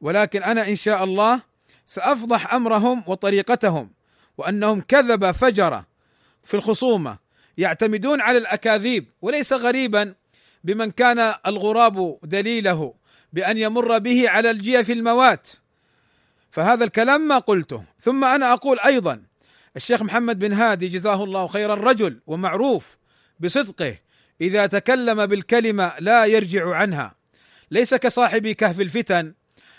[0.00, 1.40] ولكن أنا إن شاء الله
[1.86, 3.90] سأفضح أمرهم وطريقتهم
[4.38, 5.84] وأنهم كذب فجر
[6.42, 7.18] في الخصومة.
[7.60, 10.14] يعتمدون على الأكاذيب وليس غريبا
[10.64, 12.94] بمن كان الغراب دليله
[13.32, 15.48] بأن يمر به على الجيف الموات.
[16.50, 17.84] فهذا الكلام ما قلته.
[17.98, 19.22] ثم أنا أقول أيضا
[19.76, 22.98] الشيخ محمد بن هادي جزاه الله خيرا رجل ومعروف
[23.40, 23.98] بصدقه
[24.40, 27.14] إذا تكلم بالكلمة لا يرجع عنها.
[27.70, 29.34] ليس كصاحب كهف الفتن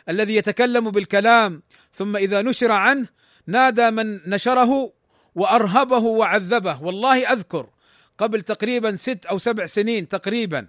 [0.09, 1.63] الذي يتكلم بالكلام
[1.93, 3.07] ثم إذا نشر عنه
[3.47, 4.93] نادى من نشره
[5.35, 6.83] وأرهبه وعذبه.
[6.83, 7.69] والله أذكر
[8.17, 10.67] قبل تقريبا ست أو سبع سنين تقريبا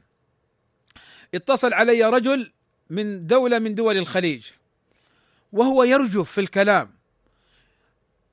[1.35, 2.53] اتصل علي رجل
[2.91, 4.47] من دولة من دول الخليج
[5.53, 6.91] وهو يرجف في الكلام.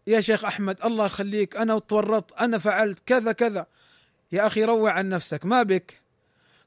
[0.07, 3.65] يا شيخ أحمد الله يخليك أنا تورطت أنا فعلت كذا كذا.
[4.31, 6.01] يا أخي روع عن نفسك ما بك؟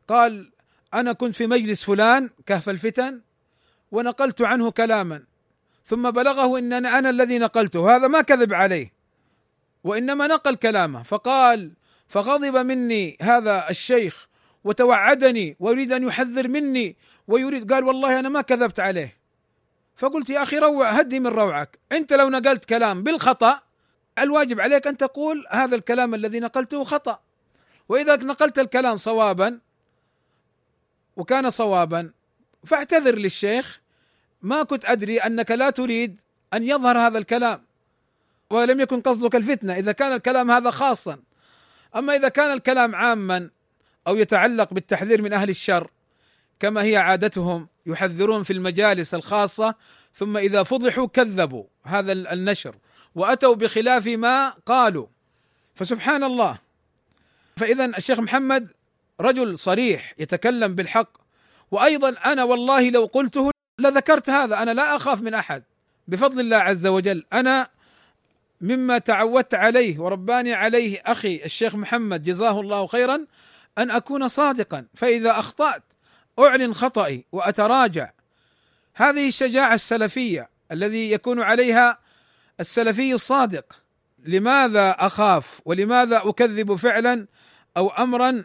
[0.09, 0.51] قال
[0.95, 3.21] أنا كنت في مجلس فلان كهف الفتن
[3.93, 5.23] ونقلت عنه كلاما
[5.87, 7.97] ثم بلغه ان أنا, الذي نقلته.
[7.97, 8.93] هذا ما كذب عليه.
[9.85, 11.03] وإنما نقل كلامه.
[11.03, 11.73] فقال
[12.09, 14.29] فغضب مني هذا الشيخ
[14.65, 16.97] وتوعدني ويريد أن يحذر مني
[17.29, 19.17] ويريد قال والله أنا ما كذبت عليه.
[19.97, 21.79] فقلت يا أخي روع هدي من روعك.
[21.93, 23.61] أنت لو نقلت كلام بالخطأ
[24.19, 27.21] الواجب عليك أن تقول هذا الكلام الذي نقلته خطأ.
[27.89, 29.61] وإذا نقلت الكلام صوابا
[31.17, 32.11] وكان صوابا
[32.67, 33.81] فاعتذر للشيخ.
[34.43, 36.21] ما كنت أدري أنك لا تريد
[36.55, 37.65] أن يظهر هذا الكلام.
[38.53, 41.19] ولم يكن قصدك الفتنة إذا كان الكلام هذا خاصا.
[41.97, 43.51] أما إذا كان الكلام عاما
[44.07, 45.91] أو يتعلق بالتحذير من أهل الشر
[46.61, 49.75] كما هي عادتهم يحذرون في المجالس الخاصة
[50.15, 51.65] ثم إذا فضحوا كذبوا.
[51.85, 52.75] هذا النشر.
[53.15, 55.07] وأتوا بخلاف ما قالوا.
[55.75, 56.59] فسبحان الله.
[57.57, 58.71] فاذا الشيخ محمد
[59.21, 61.09] رجل صريح يتكلم بالحق.
[61.71, 64.63] وأيضا أنا والله لو قلته لذكرت هذا.
[64.63, 65.63] أنا لا أخاف من أحد.
[66.09, 67.69] بفضل الله عز وجل أنا
[68.63, 73.27] مما تعودت عليه ورباني عليه أخي الشيخ محمد جزاه الله خيرا
[73.79, 75.83] أن أكون صادقا فإذا أخطأت
[76.39, 78.11] أعلن خطئي وأتراجع.
[78.95, 81.99] هذه الشجاعة السلفية الذي يكون عليها
[82.61, 83.83] السلفي الصادق.
[84.25, 87.27] لماذا أخاف ولماذا أكذب فعلا
[87.77, 88.45] أو امرا؟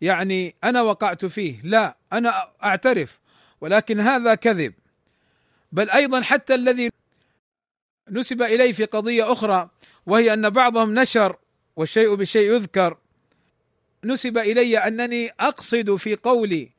[0.00, 1.60] يعني أنا وقعت فيه.
[1.64, 3.18] لا أنا أعترف
[3.60, 4.74] ولكن هذا كذب.
[5.72, 6.90] بل أيضا حتى الذي
[8.10, 9.70] نسب إليه في قضية أخرى
[10.06, 11.36] وهي أن بعضهم نشر
[11.76, 12.98] والشيء بالشيء يذكر.
[14.04, 16.70] نسب إلي أنني أقصد في قولي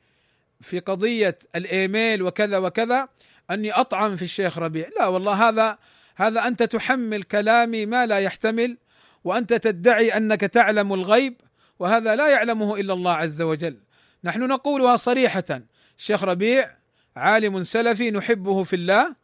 [0.61, 3.07] في قضية الإيميل وكذا وكذا
[3.51, 4.87] أني أطعن في الشيخ ربيع.
[4.99, 5.77] لا والله هذا
[6.15, 8.77] هذا أنت تحمل كلامي ما لا يحتمل
[9.23, 11.41] وأنت تدعي أنك تعلم الغيب
[11.79, 13.79] وهذا لا يعلمه إلا الله عز وجل.
[14.23, 15.61] نحن نقولها صريحة
[15.97, 16.77] الشيخ ربيع
[17.15, 19.15] عالم سلفي نحبه في الله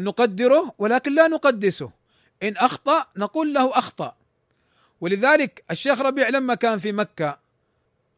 [0.00, 1.90] نقدره ولكن لا نقدسه.
[2.42, 4.16] إن أخطأ نقول له أخطأ.
[5.00, 7.38] ولذلك الشيخ ربيع لما كان في مكة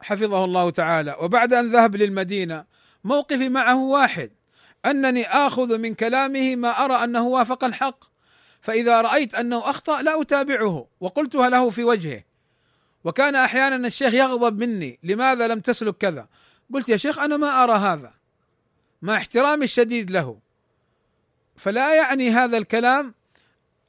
[0.01, 2.65] حفظه الله تعالى وبعد أن ذهب للمدينة
[3.05, 4.31] موقفي معه واحد
[4.87, 8.05] أنني آخذ من كلامه ما أرى أنه وافق الحق
[8.61, 12.23] فإذا رأيت أنه أخطأ لا أتابعه وقلتها له في وجهه.
[13.05, 16.29] وكان أحيانا الشيخ يغضب مني لماذا لم تسلك كذا؟
[16.75, 18.12] قلت يا شيخ أنا ما أرى هذا.
[19.03, 20.39] مع احترامي الشديد له.
[21.57, 23.14] فلا يعني هذا الكلام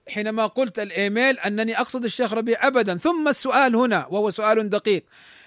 [0.10, 2.98] حينما قلت الإيميل أنني أقصد الشيخ ربيع ابدا.
[2.98, 5.04] ثم السؤال هنا وهو سؤال دقيق.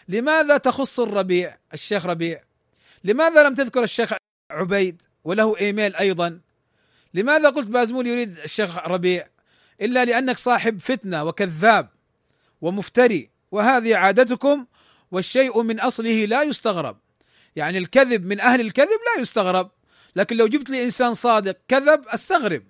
[0.08, 2.42] لماذا تخص الربيع الشيخ ربيع؟
[3.04, 4.12] لماذا لم تذكر الشيخ
[4.50, 6.40] عبيد وله إيميل أيضا؟
[7.14, 9.26] لماذا قلت بازمول يريد الشيخ ربيع؟
[9.80, 11.88] إلا لأنك صاحب فتنة وكذاب
[12.60, 14.66] ومفتري وهذه عادتكم
[15.10, 16.96] والشيء من أصله لا يستغرب.
[17.56, 19.70] يعني الكذب من أهل الكذب لا يستغرب.
[20.16, 22.62] لكن لو جبت لي إنسان صادق كذب أستغرب.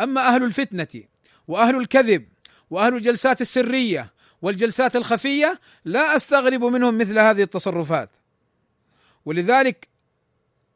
[0.00, 1.02] أما أهل الفتنة
[1.48, 2.28] وأهل الكذب
[2.70, 8.10] وأهل الجلسات السرية والجلسات الخفية لا أستغرب منهم مثل هذه التصرفات.
[9.24, 9.88] ولذلك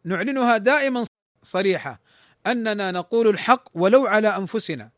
[0.04, 1.04] نعلنها دائما
[1.42, 2.00] صريحة
[2.46, 4.90] أننا نقول الحق ولو على أنفسنا.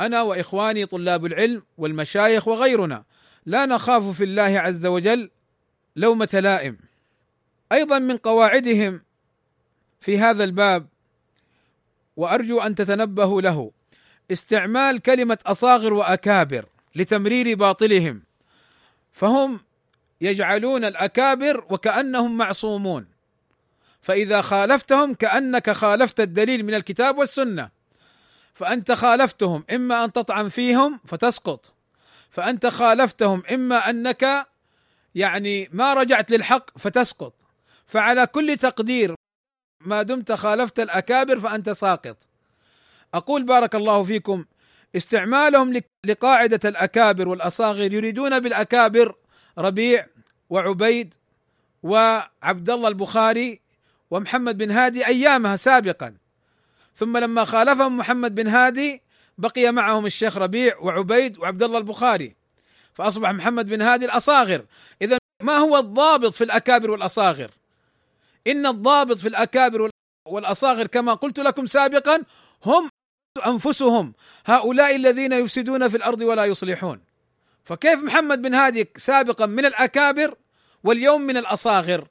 [0.00, 3.04] أنا وإخواني طلاب العلم والمشايخ وغيرنا
[3.46, 5.30] لا نخاف في الله عز وجل
[5.96, 6.78] لومة لائم.
[7.72, 9.02] أيضا من قواعدهم
[10.06, 10.86] في هذا الباب
[12.16, 13.70] وأرجو أن تتنبهوا له.
[14.32, 18.22] استعمال كلمة أصاغر وأكابر لتمرير باطلهم.
[19.12, 19.60] فهم
[20.20, 23.06] يجعلون الأكابر وكأنهم معصومون.
[24.02, 27.70] فإذا خالفتهم كأنك خالفت الدليل من الكتاب والسنة.
[28.54, 31.72] فأنت خالفتهم إما أن تطعن فيهم فتسقط.
[32.30, 34.46] فأنت خالفتهم إما أنك
[35.14, 37.34] يعني ما رجعت للحق فتسقط.
[37.86, 39.14] فعلى كل تقدير
[39.86, 42.16] ما دمت خالفت الأكابر فأنت ساقط.
[43.14, 44.44] أقول بارك الله فيكم
[44.96, 49.14] استعمالهم لقاعدة الأكابر والأصاغر يريدون بالأكابر
[49.58, 50.06] ربيع
[50.50, 51.14] وعبيد
[51.82, 53.60] وعبد الله البخاري
[54.10, 56.14] ومحمد بن هادي أيامها سابقا.
[56.94, 59.02] ثم لما خالفهم محمد بن هادي
[59.38, 62.36] بقي معهم الشيخ ربيع وعبيد وعبد الله البخاري.
[62.94, 64.64] فأصبح محمد بن هادي الأصاغر.
[65.02, 67.50] اذا ما هو الضابط في الأكابر والأصاغر؟
[68.46, 69.90] إن الضابط في الأكابر
[70.28, 72.22] والأصاغر كما قلت لكم سابقا
[72.64, 72.88] هم
[73.46, 74.12] أنفسهم
[74.46, 77.00] هؤلاء الذين يفسدون في الأرض ولا يصلحون
[77.64, 80.34] فكيف محمد بن هادي سابقا من الأكابر
[80.84, 82.08] واليوم من الأصاغر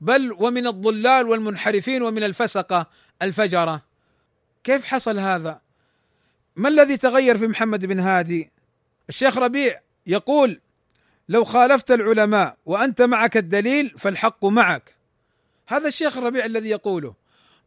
[0.00, 2.86] بل ومن الضلال والمنحرفين ومن الفسقة
[3.22, 3.82] الفجرة
[4.64, 5.60] كيف حصل هذا؟
[6.56, 8.50] ما الذي تغير في محمد بن هادي؟
[9.08, 10.60] الشيخ ربيع يقول
[11.28, 14.94] لو خالفت العلماء وأنت معك الدليل فالحق معك
[15.72, 17.14] هذا الشيخ الربيع الذي يقوله.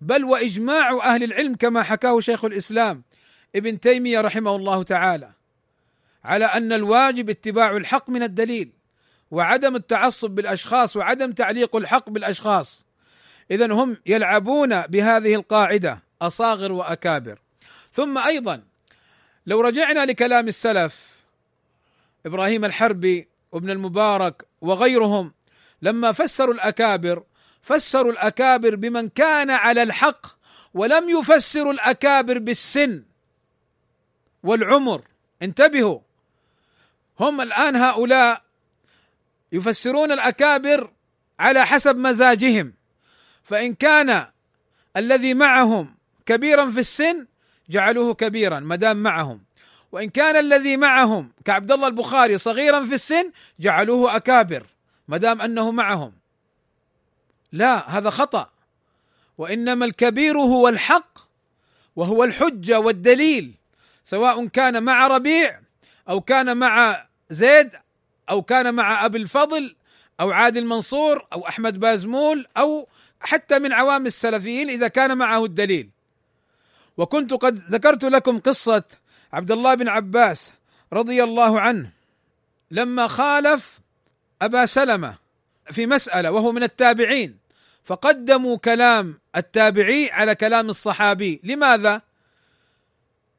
[0.01, 3.03] بل وإجماع أهل العلم كما حكاه شيخ الإسلام
[3.55, 5.31] ابن تيمية رحمه الله تعالى
[6.23, 8.71] على أن الواجب اتباع الحق من الدليل
[9.31, 12.85] وعدم التعصب بالأشخاص وعدم تعليق الحق بالأشخاص.
[13.51, 17.39] اذا هم يلعبون بهذه القاعدة أصاغر وأكابر.
[17.91, 18.63] ثم أيضا
[19.45, 21.15] لو رجعنا لكلام السلف
[22.25, 25.33] إبراهيم الحربي وابن المبارك وغيرهم
[25.81, 27.23] لما فسروا الأكابر
[27.65, 30.27] فسروا الأكابر بمن كان على الحق
[30.73, 33.03] ولم يفسروا الأكابر بالسن
[34.43, 35.01] والعمر.
[35.41, 35.99] انتبهوا.
[37.19, 38.41] هم الآن هؤلاء
[39.51, 40.91] يفسرون الأكابر
[41.39, 42.73] على حسب مزاجهم.
[43.43, 44.25] فإن كان
[44.97, 45.95] الذي معهم
[46.25, 47.27] كبيرا في السن
[47.69, 49.43] جعلوه كبيرا ما دام معهم.
[49.91, 54.65] وإن كان الذي معهم كعبد الله البخاري صغيرا في السن جعلوه أكابر
[55.07, 56.24] ما دام أنه معهم.
[57.55, 58.49] لا هذا خطأ.
[59.37, 61.17] وإنما الكبير هو الحق
[61.95, 63.53] وهو الحجة والدليل
[64.03, 65.59] سواء كان مع ربيع
[66.09, 67.71] أو كان مع زيد
[68.29, 69.75] أو كان مع أبي الفضل
[70.19, 72.87] أو عادل منصور أو أحمد بازمول أو
[73.19, 75.89] حتى من عوام السلفيين إذا كان معه الدليل.
[76.97, 78.83] وكنت قد ذكرت لكم قصة
[79.33, 80.53] عبد الله بن عباس
[80.93, 81.89] رضي الله عنه
[82.71, 83.79] لما خالف
[84.41, 85.15] أبا سلمة
[85.71, 87.44] في مسألة وهو من التابعين.
[87.85, 91.41] فقدموا كلام التابعي على كلام الصحابي.
[91.43, 92.01] لماذا؟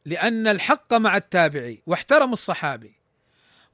[0.04, 2.94] لأن الحق مع التابعي واحترموا الصحابي.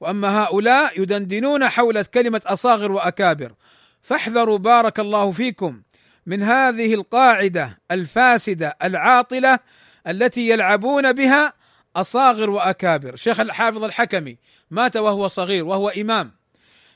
[0.00, 3.54] وأما هؤلاء يدندنون حول كلمة أصاغر وأكابر.
[4.02, 5.82] فاحذروا بارك الله فيكم
[6.26, 9.58] من هذه القاعدة الفاسدة العاطلة
[10.06, 11.52] التي يلعبون بها
[11.96, 13.16] أصاغر وأكابر.
[13.16, 14.38] شيخ الحافظ الحكمي
[14.70, 16.32] مات وهو صغير وهو إمام.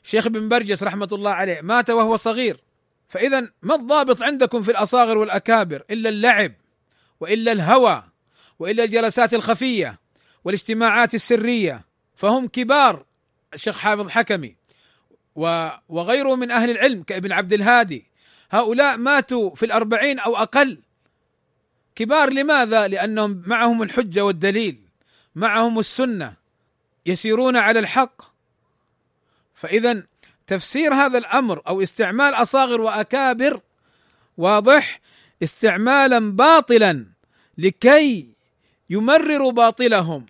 [0.02, 2.65] شيخ ابن برجس رحمة الله عليه مات وهو صغير.
[3.08, 6.52] فإذا ما الضابط عندكم في الأصاغر والأكابر؟ إلا اللعب
[7.20, 8.04] وإلا الهوى
[8.58, 9.98] وإلا الجلسات الخفية
[10.44, 11.84] والاجتماعات السرية.
[12.16, 13.04] فهم كبار
[13.54, 14.56] الشيخ حافظ حكمي.
[15.88, 18.06] وغيره من أهل العلم كابن عبد الهادي.
[18.50, 20.80] هؤلاء ماتوا في الأربعين أو أقل.
[21.94, 24.80] كبار لماذا؟ لأنهم معهم الحجة والدليل
[25.34, 26.34] معهم السنة
[27.06, 28.22] يسيرون على الحق.
[29.54, 30.02] فإذا
[30.46, 33.60] تفسير هذا الأمر أو استعمال أصاغر وأكابر
[34.36, 35.00] واضح؟
[35.42, 37.06] استعمالا باطلا
[37.58, 38.28] لكي
[38.90, 40.26] يمرروا باطلهم.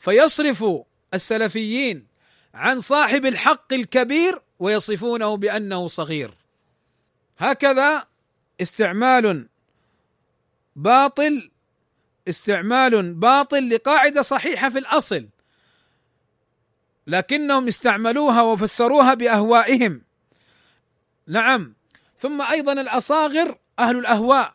[0.00, 2.06] فيصرفوا السلفيين
[2.54, 6.34] عن صاحب الحق الكبير ويصفونه بأنه صغير.
[7.38, 8.06] هكذا
[8.60, 9.48] استعمال
[10.76, 11.50] باطل
[12.28, 15.28] استعمال باطل لقاعدة صحيحة في الأصل.
[17.08, 20.02] لكنهم استعملوها وفسروها بأهوائهم.
[21.26, 21.74] نعم.
[22.16, 24.54] ثم أيضا الأصاغر أهل الأهواء.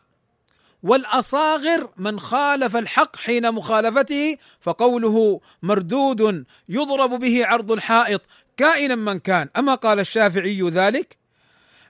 [0.82, 8.22] والأصاغر من خالف الحق حين مخالفته فقوله مردود يضرب به عرض الحائط
[8.56, 9.48] كائنا من كان.
[9.56, 11.18] أما قال الشافعي ذلك؟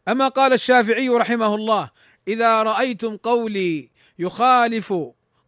[0.09, 1.91] أما قال الشافعي رحمه الله
[2.29, 4.95] إذا رأيتم قولي يخالف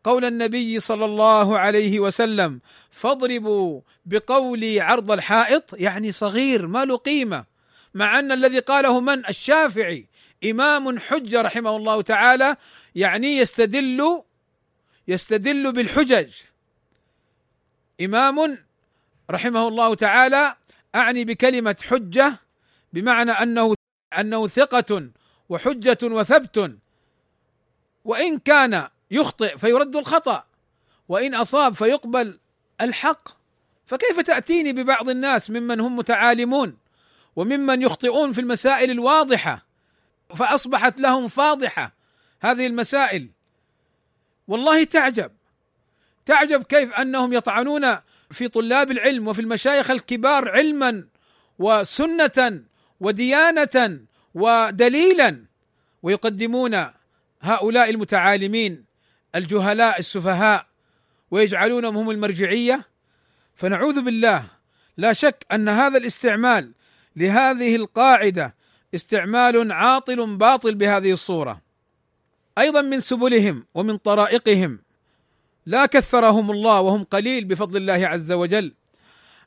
[0.07, 7.45] قول النبي صلى الله عليه وسلم فاضربوا بقولي عرض الحائط يعني صغير ما له قيمة.
[7.95, 10.07] مع أن الذي قاله من؟ الشافعي.
[10.45, 12.57] إمام حجة رحمه الله تعالى
[12.95, 14.23] يعني يستدل
[15.09, 16.35] يستدل بالحجج.
[18.01, 18.59] إمام
[19.31, 20.57] رحمه الله تعالى
[20.95, 22.33] أعني بكلمة حجة
[22.93, 23.75] بمعنى أنه
[24.19, 25.11] أنه ثقة
[25.49, 26.79] وحجة وثبت.
[28.05, 30.45] وإن كان يخطئ فيرد الخطأ
[31.09, 32.39] وإن أصاب فيقبل
[32.81, 33.29] الحق.
[33.87, 36.77] فكيف تأتيني ببعض الناس ممن هم متعالمون
[37.37, 39.67] وممن يخطئون في المسائل الواضحة
[40.35, 41.95] فأصبحت لهم فاضحة
[42.41, 43.31] هذه المسائل؟
[44.49, 45.33] والله تعجب.
[46.27, 47.97] تعجب كيف أنهم يطعنون
[48.31, 51.05] في طلاب العلم وفي المشايخ الكبار علما
[51.59, 52.63] وسنة
[53.01, 54.01] وديانة
[54.35, 55.45] ودليلا
[56.03, 56.87] ويقدمون
[57.41, 58.85] هؤلاء المتعالمين
[59.35, 60.67] الجهلاء السفهاء
[61.31, 62.85] ويجعلونهم هم المرجعية.
[63.55, 64.45] فنعوذ بالله
[64.97, 66.73] لا شك أن هذا الاستعمال
[67.17, 68.55] لهذه القاعدة
[68.95, 71.61] استعمال عاطل باطل بهذه الصورة.
[72.59, 74.79] أيضا من سبلهم ومن طرائقهم.
[75.67, 78.75] لا كثرهم الله وهم قليل بفضل الله عز وجل.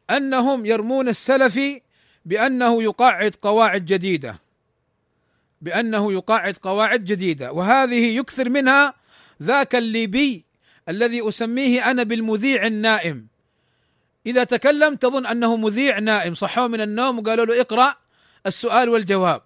[0.10, 1.82] أنهم يرمون السلفي
[2.26, 4.40] بأنه يقعد قواعد جديدة.
[5.62, 7.52] بأنه يقعد قواعد جديدة.
[7.52, 8.94] وهذه يكثر منها
[9.44, 10.46] ذاك الليبي
[10.90, 13.28] الذي أسميه أنا بالمذيع النائم.
[14.26, 16.34] إذا تكلم تظن أنه مذيع نائم.
[16.34, 17.96] صحوة من النوم وقالوا له اقرأ
[18.46, 19.42] السؤال والجواب.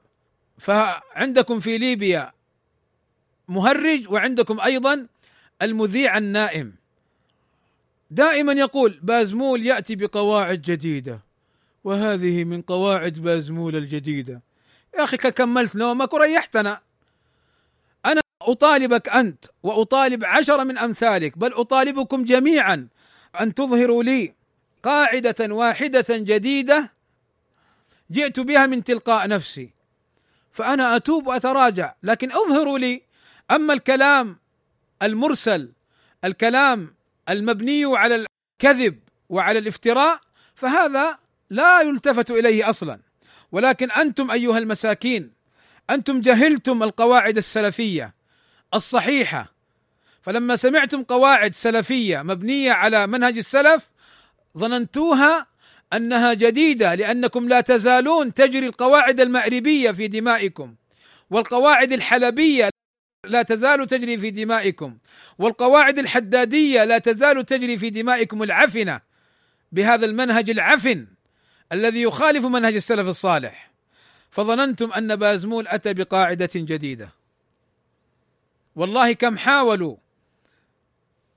[0.58, 2.32] فعندكم في ليبيا
[3.48, 5.08] مهرج وعندكم أيضا
[5.62, 6.74] المذيع النائم.
[8.12, 11.20] دائما يقول بازمول يأتي بقواعد جديدة
[11.84, 14.42] وهذه من قواعد بازمول الجديدة.
[14.98, 16.82] يا أخي كملت نومك وريحتنا.
[18.52, 22.88] أطالبك أنت وأطالب عشره من أمثالك بل أطالبكم جميعا
[23.42, 24.34] أن تظهروا لي
[24.84, 26.92] قاعدة واحدة جديدة
[28.12, 29.70] جئت بها من تلقاء نفسي
[30.52, 33.02] فأنا أتوب وأتراجع لكن اظهروا لي.
[33.52, 34.38] أما الكلام
[35.04, 35.72] المرسل
[36.24, 36.96] الكلام
[37.30, 38.26] المبني على
[38.62, 40.20] الكذب وعلى الافتراء
[40.56, 41.18] فهذا
[41.50, 43.00] لا يلتفت إليه أصلا.
[43.52, 45.32] ولكن أنتم أيها المساكين
[45.90, 48.14] أنتم جهلتم القواعد السلفية.
[48.76, 49.54] الصحيحة.
[50.22, 53.92] فلما سمعتم قواعد سلفية مبنية على منهج السلف
[54.58, 55.48] ظننتوها
[55.94, 60.76] أنها جديدة لأنكم لا تزالون تجري القواعد المأربية في دمائكم
[61.30, 62.70] والقواعد الحلبية
[63.26, 64.98] لا تزال تجري في دمائكم
[65.38, 69.02] والقواعد الحدادية لا تزال تجري في دمائكم العفنة
[69.72, 71.08] بهذا المنهج العفن
[71.72, 73.72] الذي يخالف منهج السلف الصالح.
[74.32, 77.23] فظننتم أن بازمول أتى بقاعدة جديدة.
[78.76, 79.96] والله كم حاولوا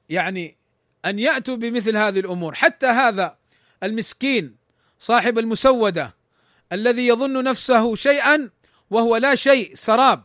[0.09, 0.57] يعني
[1.05, 2.55] أن يأتوا بمثل هذه الأمور.
[2.55, 3.37] حتى هذا
[3.82, 4.57] المسكين
[4.99, 6.14] صاحب المسودة
[6.72, 8.51] الذي يظن نفسه شيئا
[8.91, 10.22] وهو لا شيء سراب.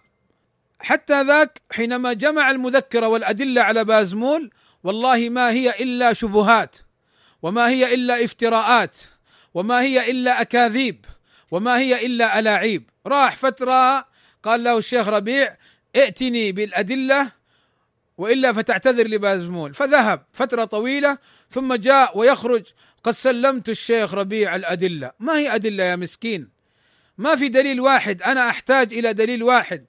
[0.80, 4.52] حتى ذاك حينما جمع المذكرة والأدلة على بازمول
[4.84, 6.78] والله ما هي إلا شبهات
[7.42, 8.98] وما هي إلا افتراءات
[9.54, 11.06] وما هي إلا أكاذيب
[11.52, 12.90] وما هي إلا ألاعيب.
[13.08, 14.08] راح فترة
[14.44, 15.58] قال له الشيخ ربيع
[15.96, 17.32] ائتني بالأدلة
[18.18, 21.18] وإلا فتعتذر لبازمول فذهب فترة طويلة
[21.50, 22.64] ثم جاء ويخرج
[23.04, 25.12] قد سلمت الشيخ ربيع الأدلة.
[25.20, 26.50] ما هي أدلة يا مسكين؟
[27.18, 28.24] ما في دليل واحد.
[28.24, 29.86] أنا أحتاج إلى دليل واحد.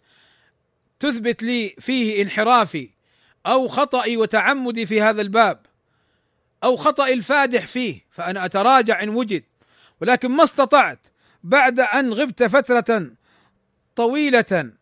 [1.01, 2.91] تثبت لي فيه انحرافي
[3.47, 5.67] أو خطئي وتعمدي في هذا الباب
[6.65, 9.45] أو خطأ الفادح فيه فأنا أتراجع إن وجد.
[10.01, 10.99] ولكن ما استطعت.
[11.45, 13.11] بعد أن غبت فترة
[13.97, 14.73] طويلة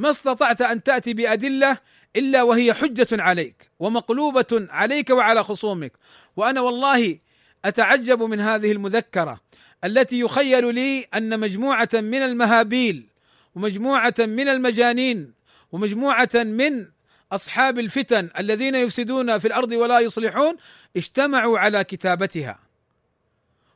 [0.00, 1.78] ما استطعت أن تأتي بأدلة
[2.16, 5.92] إلا وهي حجة عليك ومقلوبة عليك وعلى خصومك.
[6.36, 7.18] وأنا والله
[7.64, 9.40] أتعجب من هذه المذكرة
[9.84, 13.06] التي يخيل لي أن مجموعة من المهابيل
[13.54, 15.32] ومجموعة من المجانين
[15.72, 16.86] ومجموعة من
[17.32, 20.56] أصحاب الفتن الذين يفسدون في الأرض ولا يصلحون
[20.96, 22.58] اجتمعوا على كتابتها.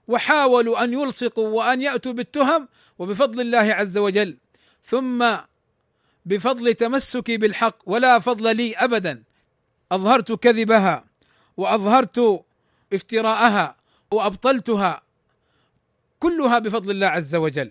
[0.08, 2.68] وحاولوا أن يلصقوا وأن يأتوا بالتهم
[2.98, 4.36] وبفضل الله عز وجل.
[4.84, 5.36] ثم
[6.26, 9.22] بفضل تمسكي بالحق ولا فضل لي ابدا.
[9.92, 11.04] أظهرت كذبها
[11.56, 12.44] وأظهرت
[12.92, 13.76] افتراءها
[14.10, 15.02] وأبطلتها
[16.20, 17.70] كلها بفضل الله عز وجل.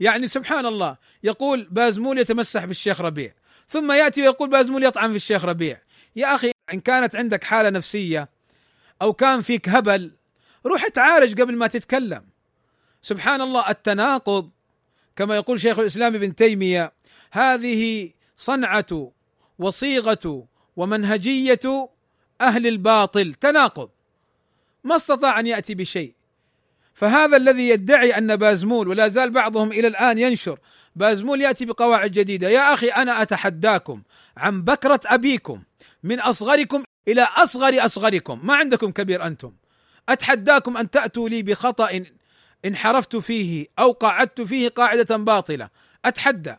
[0.00, 3.32] يعني سبحان الله يقول بازمول يتمسح بالشيخ ربيع
[3.68, 5.80] ثم يأتي ويقول بازمول يطعن في الشيخ ربيع.
[6.16, 8.28] يا أخي إن كانت عندك حالة نفسية
[9.02, 10.12] أو كان فيك هبل
[10.66, 12.24] روح تعالج قبل ما تتكلم.
[13.02, 14.50] سبحان الله التناقض
[15.16, 16.92] كما يقول شيخ الإسلام ابن تيمية
[17.34, 19.12] هذه صنعة
[19.58, 21.88] وصيغة ومنهجية
[22.40, 23.34] أهل الباطل.
[23.34, 23.90] تناقض.
[24.84, 26.14] ما استطاع أن يأتي بشيء.
[26.94, 30.58] فهذا الذي يدعي أن بازمول ولا زال بعضهم إلى الآن ينشر
[30.96, 32.48] بازمول يأتي بقواعد جديدة.
[32.48, 34.02] يا أخي أنا أتحداكم
[34.36, 35.62] عن بكرة أبيكم
[36.02, 38.46] من أصغركم إلى أصغر أصغركم.
[38.46, 39.52] ما عندكم كبير أنتم.
[40.08, 42.04] أتحداكم أن تأتوا لي بخطأ
[42.64, 45.68] انحرفت فيه أو قعدت فيه قاعدة باطلة.
[46.04, 46.56] أتحدى.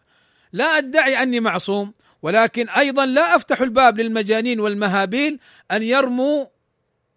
[0.56, 5.40] لا أدعي أني معصوم ولكن أيضا لا أفتح الباب للمجانين والمهابيل
[5.72, 6.46] أن يرموا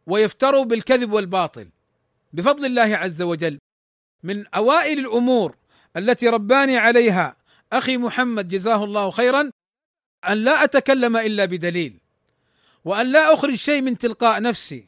[0.06, 1.68] ويفتروا بالكذب والباطل.
[2.32, 3.58] بفضل الله عز وجل
[4.22, 5.56] من أوائل الأمور
[5.96, 7.36] التي رباني عليها
[7.72, 9.50] أخي محمد جزاه الله خيرا
[10.28, 11.98] أن لا أتكلم إلا بدليل
[12.84, 14.84] وأن لا أخرج شيء من تلقاء نفسي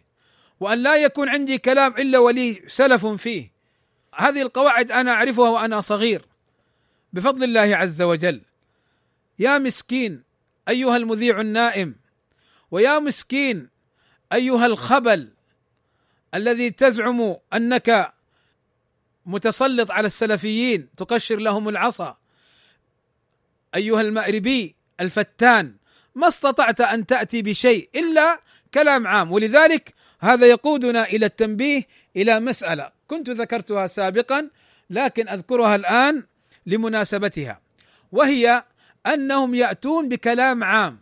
[0.61, 3.53] وأن لا يكون عندي كلام إلا ولي سلف فيه.
[4.15, 6.30] هذه القواعد أنا أعرفها وأنا صغير.
[7.13, 8.43] بفضل الله عز وجل.
[9.39, 10.23] يا مسكين
[10.69, 11.95] أيها المذيع النائم
[12.71, 13.69] ويا مسكين
[14.33, 15.33] أيها الخبل
[16.35, 18.13] الذي تزعم أنك
[19.27, 22.17] متسلط على السلفيين تقشر لهم العصا.
[23.75, 25.75] أيها المأربي الفتان
[26.15, 28.41] ما استطعت أن تأتي بشيء إلا
[28.75, 31.87] كلام عام ولذلك هذا يقودنا إلى التنبيه
[32.17, 34.49] إلى مسألة كنت ذكرتها سابقا
[34.91, 36.25] لكن أذكرها الآن
[36.67, 37.61] لمناسبتها
[38.13, 38.65] وهي
[39.07, 40.99] أنهم يأتون بكلام عام.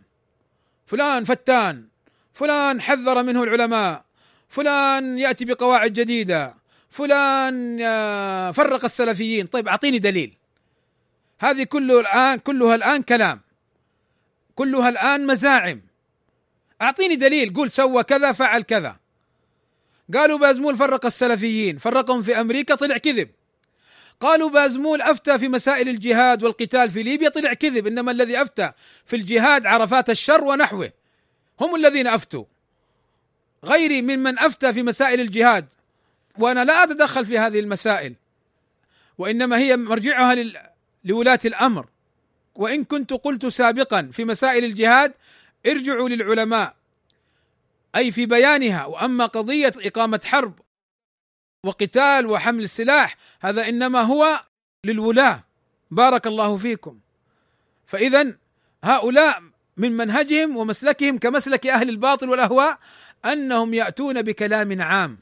[0.87, 1.87] فلان فتان
[2.33, 4.03] فلان حذر منه العلماء
[4.49, 6.55] فلان يأتي بقواعد جديدة
[6.89, 9.47] فلان آه، فرق السلفيين.
[9.47, 10.33] طيب أعطيني دليل.
[11.39, 13.41] هذه كله الآن كلها الآن كلام.
[14.55, 15.81] كلها الآن مزاعم.
[16.81, 17.53] أعطيني دليل.
[17.53, 18.95] قول سوى كذا فعل كذا.
[20.13, 21.77] قالوا بازمول فرق السلفيين.
[21.77, 23.29] فرقهم في أمريكا طلع كذب.
[24.19, 28.71] قالوا بازمول أفتى في مسائل الجهاد والقتال في ليبيا طلع كذب إنما الذي أفتى
[29.05, 30.91] في الجهاد عرفات الشر ونحوه.
[31.59, 32.45] هم الذين أفتوا.
[33.65, 35.67] غيري ممن أفتى في مسائل الجهاد.
[36.37, 38.15] وأنا لا أتدخل في هذه المسائل.
[39.17, 40.35] وإنما هي مرجعها
[41.03, 41.85] لولاة الأمر.
[42.55, 45.13] وإن كنت قلت سابقا في مسائل الجهاد
[45.67, 46.75] ارجعوا للعلماء.
[47.95, 48.85] أي في بيانها.
[48.85, 50.53] وأما قضية إقامة حرب
[51.65, 54.41] وقتال وحمل السلاح هذا إنما هو
[54.83, 55.43] للولاة.
[55.91, 56.99] بارك الله فيكم.
[57.85, 58.33] فاذا
[58.83, 59.43] هؤلاء
[59.77, 62.79] من منهجهم ومسلكهم كمسلك أهل الباطل والأهواء
[63.25, 65.17] أنهم يأتون بكلام عام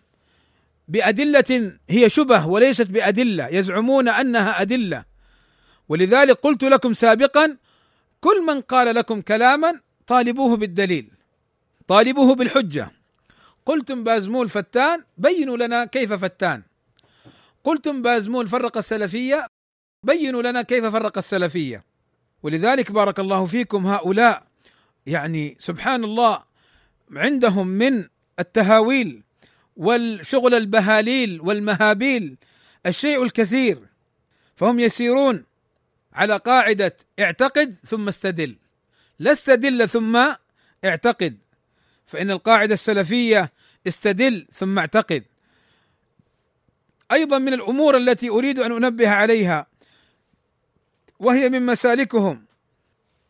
[0.87, 5.05] بأدلة هي شبه وليست بأدلة يزعمون أنها أدلة.
[5.89, 7.57] ولذلك قلت لكم سابقا
[8.21, 11.11] كل من قال لكم كلاما طالبوه بالدليل
[11.87, 12.91] طالبوه بالحجة.
[13.67, 16.63] قلتم بازمول فتان بينوا لنا كيف فتان.
[17.63, 19.47] قلتم بازمول فرق السلفية
[20.03, 21.83] بينوا لنا كيف فرق السلفية.
[22.43, 24.47] ولذلك بارك الله فيكم هؤلاء
[25.05, 26.43] يعني سبحان الله
[27.11, 28.07] عندهم من
[28.39, 29.23] التهاويل
[29.77, 32.37] والشغل البهاليل والمهابيل
[32.85, 33.79] الشيء الكثير
[34.55, 35.43] فهم يسيرون
[36.13, 38.55] على قاعدة اعتقد ثم استدل.
[39.19, 40.27] لا استدل ثم
[40.85, 41.37] اعتقد
[42.07, 43.51] فإن القاعدة السلفية
[43.87, 45.23] استدل ثم اعتقد.
[47.11, 49.67] أيضا من الأمور التي أريد أن أنبه عليها
[51.19, 52.45] وهي من مسالكهم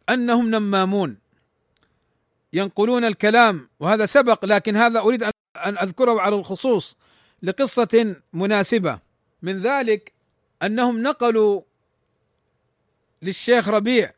[0.10, 1.18] أنهم نمامون
[2.54, 6.96] ينقلون الكلام وهذا سبق لكن هذا أريد ان أذكره على الخصوص
[7.44, 9.00] لقصة مناسبة.
[9.42, 10.14] من ذلك
[10.64, 11.62] أنهم نقلوا
[13.22, 14.14] للشيخ ربيع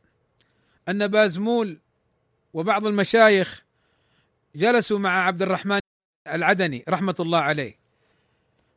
[0.89, 1.77] أن بازمول
[2.53, 3.63] وبعض المشايخ
[4.55, 5.79] جلسوا مع عبد الرحمن
[6.35, 7.75] العدني رحمة الله عليه.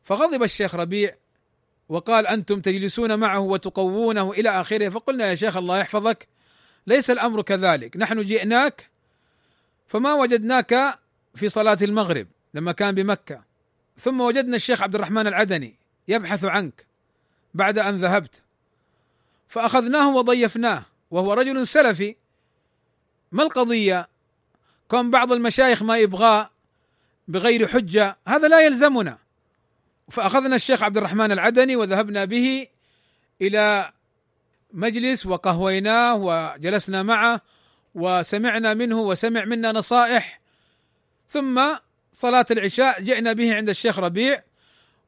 [0.05, 1.15] فغضب الشيخ ربيع
[1.89, 6.29] وقال أنتم تجلسون معه وتقوونه إلى آخره فقلنا يا شيخ الله يحفظك
[6.87, 8.91] ليس الأمر كذلك نحن جئناك
[9.87, 10.99] فما وجدناك
[11.35, 13.43] في صلاة المغرب لما كان بمكة.
[13.99, 15.75] ثم وجدنا الشيخ عبد الرحمن العدني
[16.09, 16.87] يبحث عنك
[17.55, 18.43] بعد أن ذهبت.
[19.49, 22.17] فأخذناه وضيفناه وهو رجل سلفي.
[23.33, 24.09] ما القضية؟
[24.89, 26.51] كون بعض المشايخ ما يبغاه
[27.29, 29.19] بغير حجة هذا لا يلزمنا.
[30.11, 32.67] فأخذنا الشيخ عبد الرحمن العدني وذهبنا به
[33.43, 33.93] إلى
[34.73, 37.41] مجلس وقهويناه وجلسنا معه
[37.95, 40.41] وسمعنا منه وسمع منا نصائح.
[41.29, 41.63] ثم
[42.13, 44.43] صلاة العشاء جئنا به عند الشيخ ربيع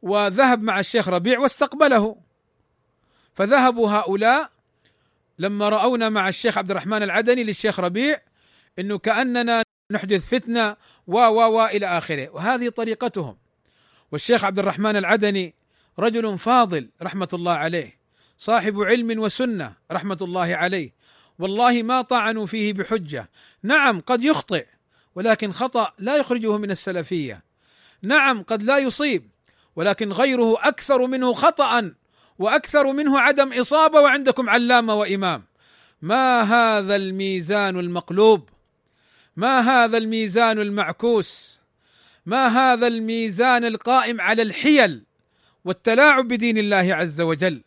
[0.02, 2.16] وذهب مع الشيخ ربيع واستقبله.
[3.34, 4.50] فذهبوا هؤلاء
[5.38, 8.20] لما رأونا مع الشيخ عبد الرحمن العدني للشيخ ربيع
[8.78, 10.76] إنه كأننا نحدث فتنة
[11.06, 12.28] و و و إلى آخره.
[12.28, 13.36] وهذه طريقتهم.
[14.12, 15.54] والشيخ عبد الرحمن العدني
[15.98, 17.98] رجل فاضل رحمة الله عليه
[18.38, 20.92] صاحب علم وسنة رحمة الله عليه.
[21.38, 23.30] والله ما طعنوا فيه بحجة.
[23.62, 24.66] نعم قد يخطئ
[25.14, 27.42] ولكن خطأ لا يخرجه من السلفية.
[28.02, 29.30] نعم قد لا يصيب
[29.76, 31.92] ولكن غيره أكثر منه خطأ
[32.38, 34.00] وأكثر منه عدم إصابة.
[34.00, 35.44] وعندكم علامة وإمام.
[36.02, 38.53] ما هذا الميزان المقلوب؟
[39.36, 41.60] ما هذا الميزان المعكوس؟
[42.26, 45.04] ما هذا الميزان القائم على الحيل
[45.64, 47.62] والتلاعب بدين الله عز وجل؟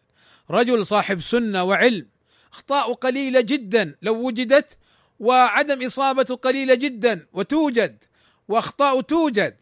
[0.52, 2.08] رجل صاحب سنة وعلم
[2.54, 4.78] أخطاء قليلة جدا لو وجدت
[5.20, 8.04] وعدم اصابته قليلة جدا وتوجد
[8.48, 9.56] وأخطاء توجد.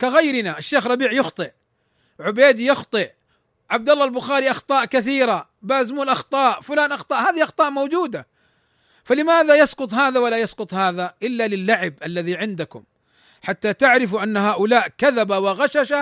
[0.00, 1.52] كغيرنا الشيخ ربيع يخطئ
[2.20, 3.10] عبيد يخطئ
[3.70, 8.26] عبد الله البخاري أخطاء كثيرة بازمول أخطاء فلان أخطاء هذه أخطاء موجودة.
[9.04, 12.84] فلماذا يسقط هذا ولا يسقط هذا إلا للعب الذي عندكم؟
[13.42, 15.94] حتى تعرفوا أن هؤلاء كذب وغشش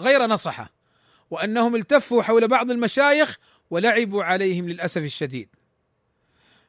[0.00, 0.72] غير نصحة
[1.30, 3.38] وأنهم التفوا حول بعض المشايخ
[3.70, 5.48] ولعبوا عليهم للأسف الشديد.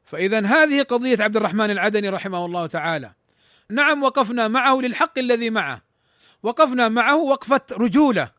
[0.05, 3.11] فإذا هذه قضية عبد الرحمن العدني رحمه الله تعالى.
[3.69, 5.81] نعم وقفنا معه للحق الذي معه.
[6.43, 8.31] وقفنا معه وقفة رجوله.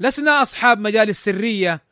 [0.00, 1.82] لسنا أصحاب مجالس سرية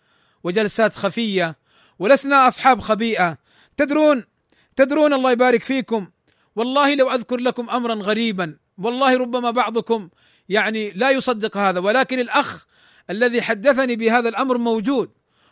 [0.45, 1.57] وجلسات خفية
[1.99, 3.39] ولسنا أصحاب خبيئة.
[3.77, 4.25] تدرون
[4.77, 6.11] تدرون الله يبارك فيكم.
[6.57, 10.09] والله لو أذكر لكم امرا غريبا والله ربما بعضكم
[10.49, 12.67] يعني لا يصدق هذا ولكن الأخ
[13.11, 15.11] الذي حدثني بهذا الأمر موجود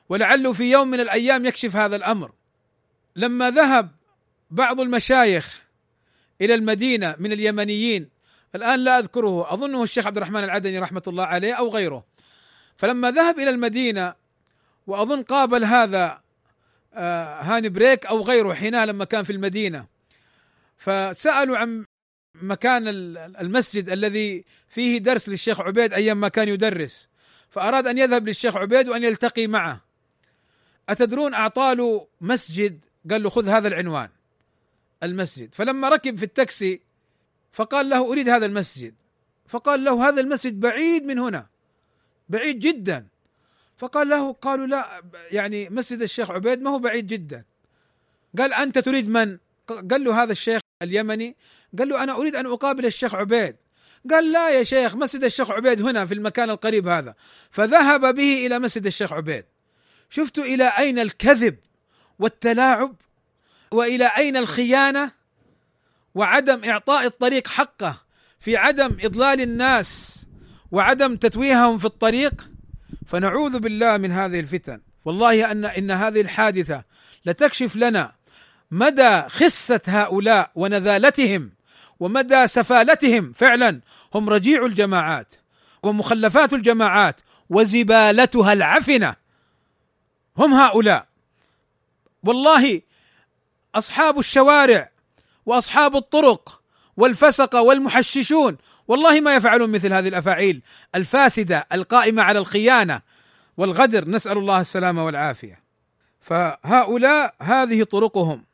[0.09, 2.33] ولعله في يوم من الأيام يكشف هذا الأمر.
[3.17, 3.91] لما ذهب
[4.51, 5.63] بعض المشايخ
[6.41, 8.09] إلى المدينة من اليمنيين
[8.55, 12.05] الآن لا أذكره أظنه الشيخ عبد الرحمن العدني رحمة الله عليه أو غيره.
[12.77, 14.15] فلما ذهب إلى المدينة
[14.87, 16.21] وأظن قابل هذا
[16.95, 19.87] هاني بريك أو غيره حينها لما كان في المدينة.
[20.77, 21.85] فسألوا عن
[22.35, 22.83] مكان
[23.41, 27.09] المسجد الذي فيه درس للشيخ عبيد أيام ما كان يدرس.
[27.51, 29.81] فأراد أن يذهب للشيخ عبيد وأن يلتقي معه.
[30.89, 34.09] أتدرون اعطى له مسجد؟ قال له خذ هذا العنوان.
[35.03, 35.55] المسجد.
[35.55, 36.81] فلما ركب في التاكسي
[37.53, 38.95] فقال له أريد هذا المسجد.
[39.49, 41.47] فقال له هذا المسجد بعيد من هنا.
[42.29, 43.07] بعيد جدا.
[43.77, 47.45] فقال له قالوا لا يعني مسجد الشيخ عبيد ما هو بعيد جدا.
[48.39, 51.37] قال أنت تريد من؟ قال له هذا الشيخ اليمني.
[51.79, 53.57] قال له أنا أريد أن أقابل الشيخ عبيد.
[54.11, 57.15] قال لا يا شيخ مسجد الشيخ عبيد هنا في المكان القريب هذا.
[57.51, 59.45] فذهب به إلى مسجد الشيخ عبيد.
[60.11, 61.57] شفتوا إلى أين الكذب
[62.19, 62.97] والتلاعب
[63.71, 65.13] وإلى أين الخيانة
[66.15, 67.97] وعدم إعطاء الطريق حقه
[68.41, 70.25] في عدم إضلال الناس
[70.73, 72.54] وعدم تتويههم في الطريق؟
[73.07, 74.81] فنعوذ بالله من هذه الفتن.
[75.05, 76.85] والله أن إن هذه الحادثة
[77.27, 78.13] لتكشف لنا
[78.71, 81.51] مدى خسه هؤلاء ونذالتهم
[82.01, 83.81] ومدى سفالتهم فعلا.
[84.15, 85.35] هم رجيع الجماعات
[85.83, 89.17] ومخلفات الجماعات وزبالتها العفنة.
[90.39, 91.07] هم هؤلاء.
[92.23, 92.81] والله
[93.75, 94.91] أصحاب الشوارع
[95.47, 96.61] وأصحاب الطرق
[96.97, 98.57] والفسقه والمحششون
[98.89, 100.63] والله ما يفعلون مثل هذه الأفاعيل
[100.95, 103.01] الفاسدة القائمة على الخيانة
[103.57, 104.09] والغدر.
[104.09, 105.61] نسأل الله السلامة والعافية.
[106.21, 108.45] فهؤلاء هذه طرقهم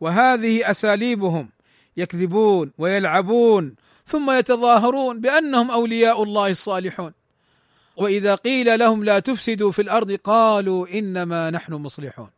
[0.00, 1.48] وهذه أساليبهم
[1.96, 3.74] يكذبون ويلعبون
[4.06, 7.12] ثم يتظاهرون بأنهم أولياء الله الصالحون.
[7.96, 12.30] وإذا قيل لهم لا تفسدوا في الأرض قالوا إنما نحن مصلحون.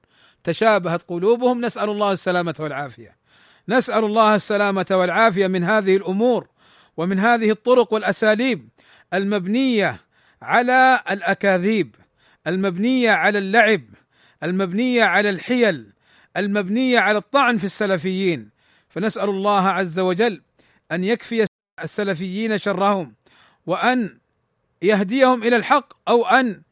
[0.45, 1.61] تشابهت قلوبهم.
[1.61, 3.17] نسأل الله السلامة والعافية.
[3.69, 6.47] نسأل الله السلامة والعافية من هذه الأمور.
[7.01, 8.69] ومن هذه الطرق والأساليب
[9.15, 10.01] المبنية
[10.43, 11.95] على الأكاذيب
[12.47, 13.83] المبنية على اللعب
[14.43, 15.93] المبنية على الحيل
[16.37, 18.51] المبنية على الطعن في السلفيين.
[18.89, 20.43] فنسأل الله عز وجل
[20.93, 21.47] أن يكفي
[21.83, 23.15] السلفيين شرهم
[23.67, 24.19] وأن
[24.83, 26.63] يهديهم إلى الحق أو أن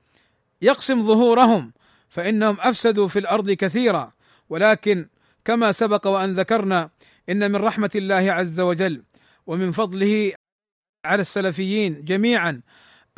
[0.62, 1.72] يقسم ظهورهم
[2.08, 4.12] فإنهم أفسدوا في الأرض كثيرا.
[4.48, 5.08] ولكن
[5.44, 6.90] كما سبق وأن ذكرنا
[7.28, 9.02] إن من رحمة الله عز وجل
[9.48, 10.32] ومن فضله
[11.04, 12.60] على السلفيين جميعا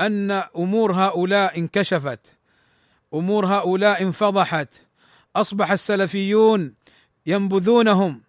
[0.01, 2.21] أن أمور هؤلاء انكشفت
[3.15, 4.69] أمور هؤلاء انفضحت.
[5.37, 6.75] أصبح السلفيون
[7.27, 8.21] ينبذونهم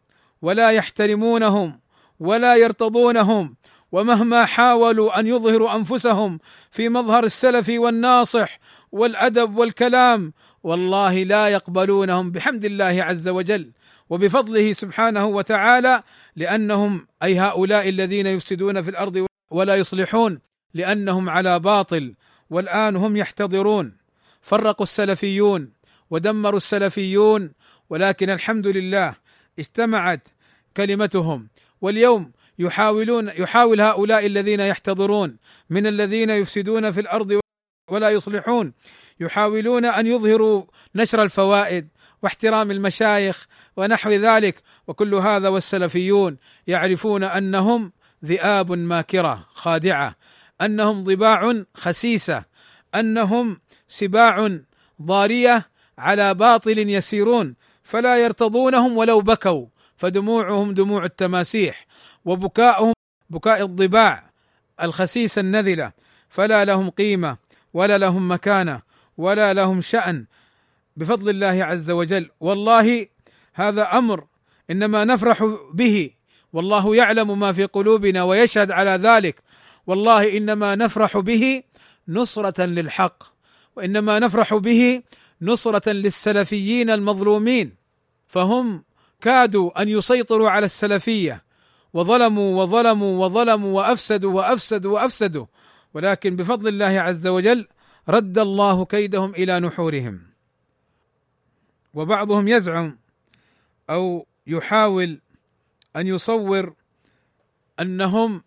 [0.41, 1.79] ولا يحترمونهم
[2.19, 3.55] ولا يرتضونهم
[3.91, 6.39] ومهما حاولوا أن يظهروا أنفسهم
[6.71, 8.59] في مظهر السلف والناصح
[8.91, 10.33] والأدب والكلام
[10.63, 12.31] والله لا يقبلونهم.
[12.31, 13.71] بحمد الله عز وجل.
[14.11, 16.03] وبفضله سبحانه وتعالى
[16.35, 20.39] لأنهم أي هؤلاء الذين يفسدون في الأرض ولا يصلحون
[20.73, 22.15] لأنهم على باطل
[22.49, 23.97] والآن هم يحتضرون.
[24.41, 25.73] فرقوا السلفيون
[26.09, 27.51] ودمروا السلفيون
[27.89, 29.15] ولكن الحمد لله
[29.59, 30.27] اجتمعت
[30.77, 31.47] كلمتهم.
[31.81, 35.37] واليوم يحاولون يحاول هؤلاء الذين يحتضرون
[35.69, 37.39] من الذين يفسدون في الأرض
[37.91, 38.73] ولا يصلحون
[39.19, 40.63] يحاولون أن يظهروا
[40.95, 41.87] نشر الفوائد
[42.23, 43.47] واحترام المشايخ
[43.77, 44.61] ونحو ذلك.
[44.87, 47.91] وكل هذا والسلفيون يعرفون أنهم
[48.25, 50.15] ذئاب ماكرة خادعة
[50.61, 52.43] أنهم ضباع خسيسة
[52.95, 54.59] أنهم سباع
[55.01, 59.65] ضارية على باطل يسيرون فلا يرتضونهم ولو بكوا
[59.97, 61.87] فدموعهم دموع التماسيح
[62.25, 62.93] وبكاؤهم
[63.29, 64.31] بكاء الضباع
[64.81, 65.91] الخسيسة النذلة.
[66.29, 67.37] فلا لهم قيمة
[67.73, 68.81] ولا لهم مكانة
[69.17, 70.25] ولا لهم شأن
[70.97, 72.29] بفضل الله عز وجل.
[72.39, 73.07] والله
[73.53, 74.25] هذا أمر
[74.69, 76.11] إنما نفرح به.
[76.53, 79.41] والله يعلم ما في قلوبنا ويشهد على ذلك.
[79.87, 81.63] والله إنما نفرح به
[82.07, 83.23] نصرة للحق.
[83.75, 85.03] وإنما نفرح به
[85.41, 87.75] نصرة للسلفيين المظلومين.
[88.27, 88.83] فهم
[89.21, 91.43] كادوا أن يسيطروا على السلفية.
[91.93, 95.45] وظلموا وظلموا وظلموا وأفسدوا وأفسدوا وأفسدوا.
[95.93, 97.67] ولكن بفضل الله عز وجل
[98.09, 100.30] رد الله كيدهم إلى نحورهم.
[101.93, 102.97] وبعضهم يزعم
[103.89, 105.21] أو يحاول
[105.95, 106.73] أن يصور
[107.79, 108.43] أنهم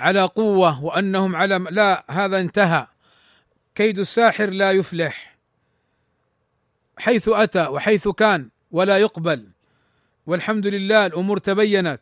[0.00, 2.86] على قوة وأنهم على لا هذا انتهى.
[3.74, 5.36] كيد الساحر لا يفلح
[6.98, 9.48] حيث أتى وحيث كان ولا يقبل.
[10.26, 12.00] والحمد لله الأمور تبينت.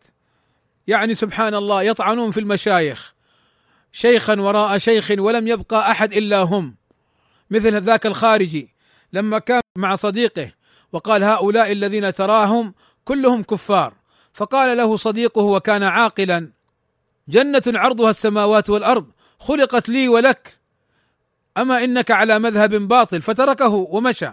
[0.86, 3.14] يعني سبحان الله يطعنون في المشايخ.
[3.92, 6.74] شيخا وراء شيخ ولم يبقى أحد إلا هم.
[7.50, 8.74] مثل ذاك الخارجي
[9.12, 10.52] لما كان مع صديقه
[10.92, 12.74] وقال هؤلاء الذين تراهم
[13.04, 13.94] كلهم كفار.
[14.34, 16.50] فقال له صديقه وكان عاقلا
[17.28, 19.06] جنة عرضها السماوات والأرض
[19.38, 20.58] خلقت لي ولك.
[21.56, 24.30] أما إنك على مذهب باطل فتركه ومشى.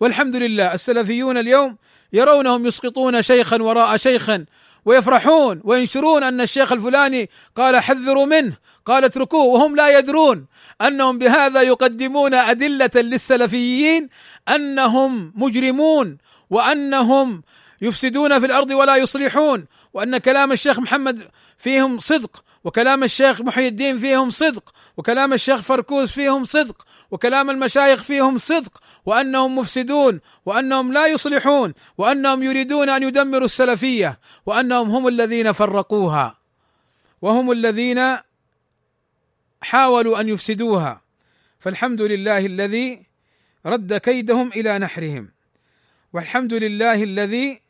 [0.00, 1.76] والحمد لله السلفيون اليوم
[2.12, 4.46] يرونهم يسقطون شيخا وراء شيخا
[4.84, 8.56] ويفرحون وينشرون أن الشيخ الفلاني قال حذروا منه
[8.86, 10.46] قال اتركوه وهم لا يدرون.
[10.80, 14.08] أنهم بهذا يقدمون أدلة للسلفيين
[14.48, 16.18] أنهم مجرمون
[16.50, 17.42] وأنهم
[17.82, 21.28] يفسدون في الأرض ولا يصلحون وأن كلام الشيخ محمد
[21.58, 22.44] فيهم صدق.
[22.64, 28.82] وكلام الشيخ محي الدين فيهم صدق وكلام الشيخ فركوس فيهم صدق وكلام المشايخ فيهم صدق
[29.06, 36.38] وأنهم مفسدون وأنهم لا يصلحون وأنهم يريدون أن يدمروا السلفية وأنهم هم الذين فرقوها
[37.22, 38.16] وهم الذين
[39.62, 41.00] حاولوا أن يفسدوها.
[41.58, 43.02] فالحمد لله الذي
[43.66, 45.28] رد كيدهم إلى نحرهم
[46.12, 47.60] والحمد لله الذي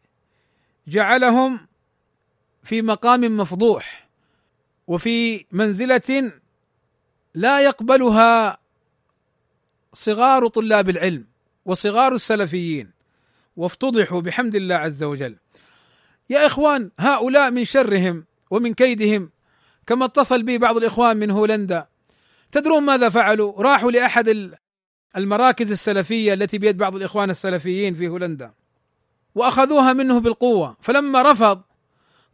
[0.86, 1.66] جعلهم
[2.62, 4.09] في مقام مفضوح.
[4.90, 6.32] وفي منزلة
[7.34, 8.58] لا يقبلها
[9.92, 11.26] صغار طلاب العلم
[11.64, 12.90] وصغار السلفيين.
[13.56, 15.36] وافتضحوا بحمد الله عز وجل.
[16.30, 19.30] يا إخوان هؤلاء من شرهم ومن كيدهم
[19.86, 21.86] كما اتصل بي بعض الإخوان من هولندا.
[22.52, 24.52] تدرون ماذا فعلوا؟ راحوا لأحد
[25.16, 28.52] المراكز السلفية التي بيد بعض الإخوان السلفيين في هولندا.
[29.34, 30.76] وأخذوها منه بالقوة.
[30.80, 31.62] فلما رفض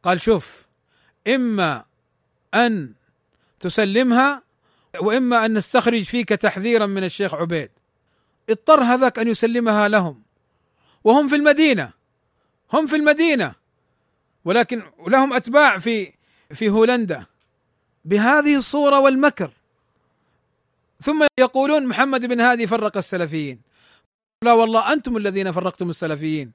[0.02, 0.66] قال شوف
[1.28, 1.84] إما
[2.54, 2.92] أن
[3.60, 4.42] تسلمها
[5.00, 7.70] وإما أن نستخرج فيك تحذيرا من الشيخ عبيد.
[8.50, 10.22] اضطر هذاك أن يسلمها لهم.
[11.04, 11.90] وهم في المدينة
[12.72, 13.54] هم في المدينة
[14.44, 16.12] ولكن لهم أتباع في
[16.50, 17.26] في هولندا.
[18.04, 19.50] بهذه الصورة والمكر.
[21.00, 23.65] ثم يقولون محمد بن هادي فرق السلفيين.
[24.42, 26.52] لا والله أنتم الذين فرقتم السلفيين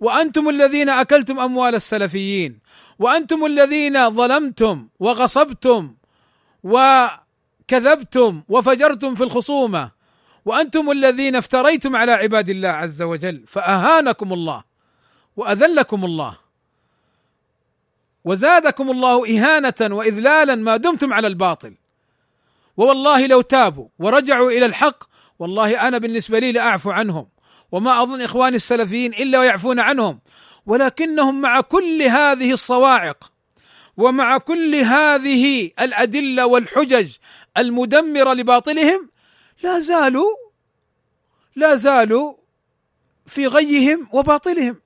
[0.00, 2.58] وأنتم الذين أكلتم أموال السلفيين
[2.98, 5.94] وأنتم الذين ظلمتم وغصبتم
[6.64, 9.90] وكذبتم وفجرتم في الخصومة
[10.44, 14.64] وأنتم الذين افتريتم على عباد الله عز وجل فأهانكم الله
[15.36, 16.36] وأذلكم الله
[18.24, 21.74] وزادكم الله إهانة وإذلالا ما دمتم على الباطل
[22.76, 25.11] ووالله لو تابوا ورجعوا إلى الحق
[25.42, 27.28] والله أنا بالنسبة لي لأعفو عنهم
[27.72, 30.20] وما أظن إخواني السلفيين إلا ويعفون عنهم
[30.66, 33.32] ولكنهم مع كل هذه الصواعق
[33.96, 37.16] ومع كل هذه الأدلة والحجج
[37.58, 39.10] المدمرة لباطلهم
[39.62, 40.30] لا زالوا
[41.56, 42.34] لا زالوا
[43.26, 44.80] في غيهم وباطلهم.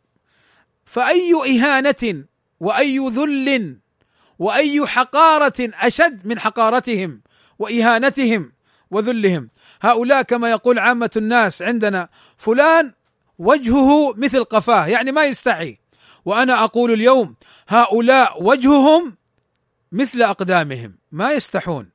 [0.85, 2.25] فأي إهانة
[2.61, 3.79] وأي ذل
[4.39, 7.23] وأي حقارة أشد من حقارتهم
[7.59, 8.53] وإهانتهم
[8.91, 9.51] وذلهم؟
[9.87, 12.93] هؤلاء كما يقول عامة الناس عندنا فلان
[13.39, 15.79] وجهه مثل قفاه يعني ما يستحي.
[16.25, 17.35] وأنا أقول اليوم
[17.69, 19.17] هؤلاء وجههم
[19.93, 21.91] مثل أقدامهم ما يستحون.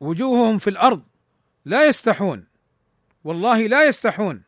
[0.00, 1.02] وجوههم في الأرض
[1.64, 2.44] لا يستحون.
[3.24, 4.42] والله لا يستحون.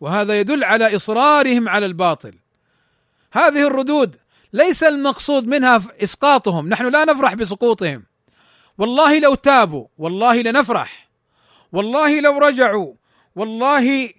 [0.00, 2.34] وهذا يدل على إصرارهم على الباطل.
[3.32, 4.16] هذه الردود
[4.52, 8.04] ليس المقصود منها إسقاطهم نحن لا نفرح بسقوطهم.
[8.78, 11.09] والله لو تابوا والله لنفرح.
[11.72, 12.94] والله لو رجعوا
[13.36, 14.10] والله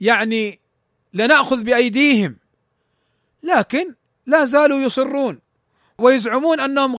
[0.00, 0.58] يعني
[1.14, 2.36] لنأخذ بأيديهم.
[3.42, 3.94] لكن
[4.26, 5.40] لا زالوا يصرون
[5.98, 6.96] ويزعمون أنهم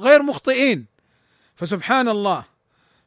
[0.00, 0.86] غير مخطئين.
[1.56, 2.44] فسبحان الله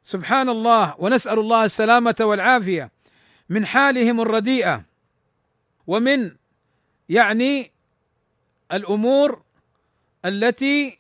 [0.03, 2.91] سبحان الله ونسأل الله السلامة والعافية
[3.49, 4.83] من حالهم الرديئة
[5.87, 6.35] ومن
[7.09, 7.71] يعني
[8.71, 9.41] الأمور
[10.25, 10.97] التي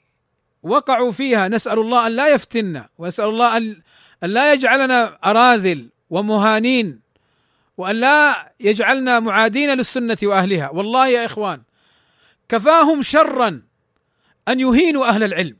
[0.63, 1.47] وقعوا فيها.
[1.47, 3.81] نسأل الله أن لا يفتنا ونسأل الله أن
[4.21, 6.99] لا يجعلنا أراذل ومهانين
[7.77, 10.69] وأن لا يجعلنا معادين للسنة وأهلها.
[10.69, 11.61] والله يا إخوان
[12.49, 13.61] كفاهم شرا
[14.47, 15.57] أن يهينوا أهل العلم.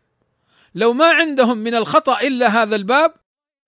[0.75, 3.13] لو ما عندهم من الخطأ إلا هذا الباب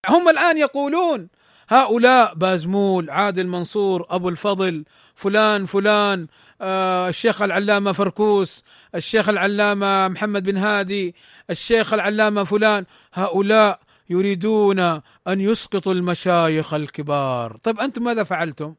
[0.10, 1.28] هم الآن يقولون
[1.70, 4.86] هؤلاء بازمول عادل منصور أبو الفضل
[5.16, 6.28] فلان فلان
[6.62, 8.64] آه الشيخ العلامة فركوس
[8.96, 11.16] الشيخ العلامة محمد بن هادي
[11.50, 12.86] الشيخ العلامة فلان.
[13.14, 13.80] هؤلاء
[14.10, 14.80] يريدون
[15.28, 17.58] أن يسقطوا المشايخ الكبار.
[17.64, 18.76] طيب أنتم ماذا فعلتم؟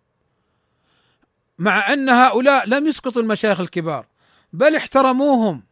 [1.59, 4.07] مع أن هؤلاء لم يسقطوا المشايخ الكبار
[4.53, 5.63] بل احترموهم.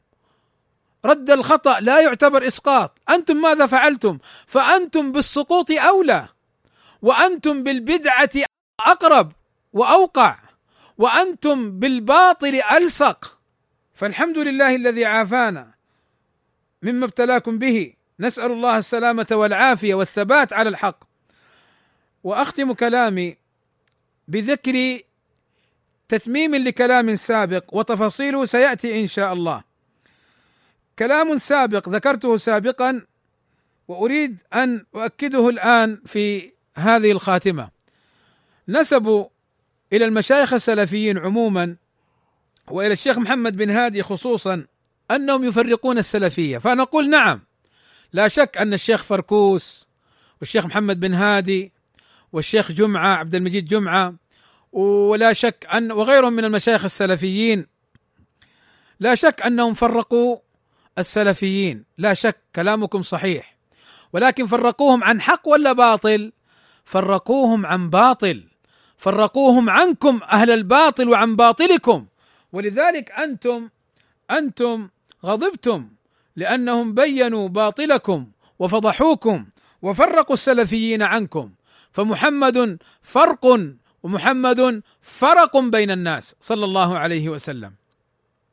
[1.04, 2.98] رد الخطأ لا يعتبر إسقاط.
[3.10, 6.28] أنتم ماذا فعلتم؟ فأنتم بالسقوط أولى
[7.02, 8.30] وأنتم بالبدعة
[8.80, 9.32] أقرب
[9.72, 10.38] وأوقع
[10.98, 13.38] وأنتم بالباطل ألصق.
[13.94, 15.74] فالحمد لله الذي عافانا
[16.82, 17.97] مما ابتلاكم به.
[18.20, 21.04] نسأل الله السلامة والعافية والثبات على الحق.
[22.24, 23.36] وأختم كلامي
[24.28, 24.98] بذكر
[26.08, 29.62] تتميم لكلام سابق وتفاصيله سيأتي إن شاء الله.
[30.98, 33.02] كلام سابق ذكرته سابقا
[33.88, 37.70] وأريد أن أؤكده الآن في هذه الخاتمة.
[38.68, 39.26] نسبوا
[39.92, 41.76] إلى المشايخ السلفيين عموما
[42.68, 44.66] وإلى الشيخ محمد بن هادي خصوصا
[45.10, 46.58] أنهم يفرقون السلفية.
[46.58, 47.47] فنقول نعم
[48.12, 49.86] لا شك أن الشيخ فركوس
[50.40, 51.72] والشيخ محمد بن هادي
[52.32, 54.14] والشيخ جمعة عبد المجيد جمعة
[54.72, 57.66] ولا شك أن وغيرهم من المشايخ السلفيين.
[59.00, 60.36] لا شك أنهم فرقوا
[60.98, 61.84] السلفيين.
[61.98, 63.56] لا شك كلامكم صحيح.
[64.12, 66.32] ولكن فرقوهم عن حق ولا باطل؟
[66.84, 68.44] فرقوهم عن باطل.
[68.96, 72.06] فرقوهم عنكم أهل الباطل وعن باطلكم.
[72.52, 73.68] ولذلك أنتم
[74.30, 74.88] أنتم
[75.24, 75.88] غضبتم.
[76.38, 78.26] لأنهم بينوا باطلكم
[78.58, 79.46] وفضحوكم
[79.82, 81.52] وفرقوا السلفيين عنكم.
[81.92, 83.46] فمحمد فرق
[84.02, 87.72] ومحمد فرق بين الناس صلى الله عليه وسلم.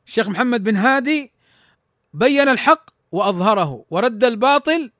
[0.06, 1.32] الشيخ محمد بن هادي
[2.14, 4.90] بين الحق وأظهره ورد الباطل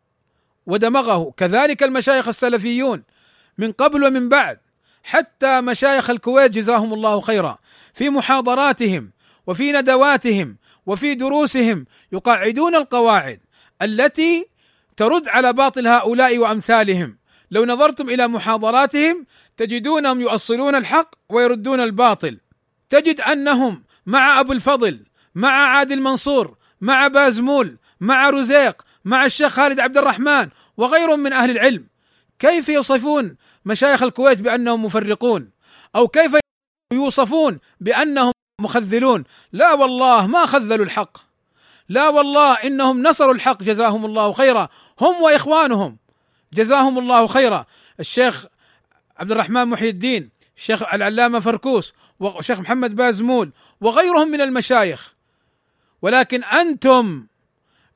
[0.66, 1.32] ودمغه.
[1.37, 3.03] كذلك المشايخ السلفيون
[3.59, 4.59] من قبل ومن بعد
[5.03, 7.59] حتى مشايخ الكويت جزاهم الله خيرا.
[7.95, 9.11] في محاضراتهم
[9.47, 10.57] وفي ندواتهم
[10.87, 13.41] وفي دروسهم يقعدون القواعد
[13.82, 14.47] التي
[14.97, 17.18] ترد على باطل هؤلاء وأمثالهم.
[17.51, 19.26] لو نظرتم إلى محاضراتهم
[19.57, 22.41] تجدونهم يؤصلون الحق ويردون الباطل.
[22.91, 29.80] تجد أنهم مع أبو الفضل مع عادل منصور مع بازمول مع رزيق مع الشيخ خالد
[29.80, 31.87] عبد الرحمن وغيرهم من أهل العلم.
[32.39, 35.51] كيف يوصفون مشايخ الكويت بأنهم مفرقون؟
[35.97, 36.37] أو كيف
[36.93, 39.25] يوصفون بأنهم مخذلون.
[39.53, 41.19] لا والله ما خذلوا الحق.
[41.89, 43.63] لا والله إنهم نصروا الحق.
[43.63, 44.69] جزاهم الله خيرا.
[45.01, 45.97] هم وإخوانهم.
[46.53, 47.67] جزاهم الله خيرا.
[48.01, 48.47] الشيخ
[49.19, 55.15] عبد الرحمن محي الدين الشيخ العلامة فركوس والشيخ محمد بازمول وغيرهم من المشايخ.
[56.03, 57.27] ولكن أنتم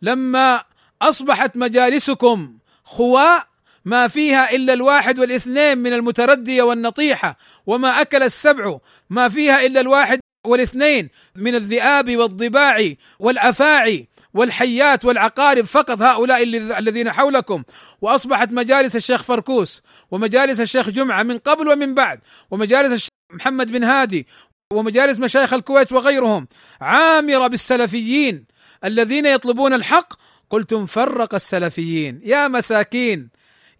[0.02, 0.64] لما
[1.02, 3.46] أصبحت مجالسكم خواء
[3.84, 7.36] ما فيها إلا الواحد والإثنين من المتردية والنطيحة
[7.66, 8.78] وما أكل السبع
[9.10, 16.42] ما فيها إلا الواحد والاثنين من الذئاب والضباع والافاعي والحيات والعقارب فقط هؤلاء
[16.78, 17.62] الذين حولكم.
[18.00, 22.20] وأصبحت مجالس الشيخ فركوس ومجالس الشيخ جمعة من قبل ومن بعد
[22.50, 24.26] ومجالس الشيخ محمد بن هادي
[24.72, 26.46] ومجالس مشايخ الكويت وغيرهم.
[26.80, 28.44] عامرة بالسلفيين
[28.84, 30.12] الذين يطلبون الحق.
[30.50, 32.20] قلتم فرق السلفيين.
[32.24, 33.28] يا مساكين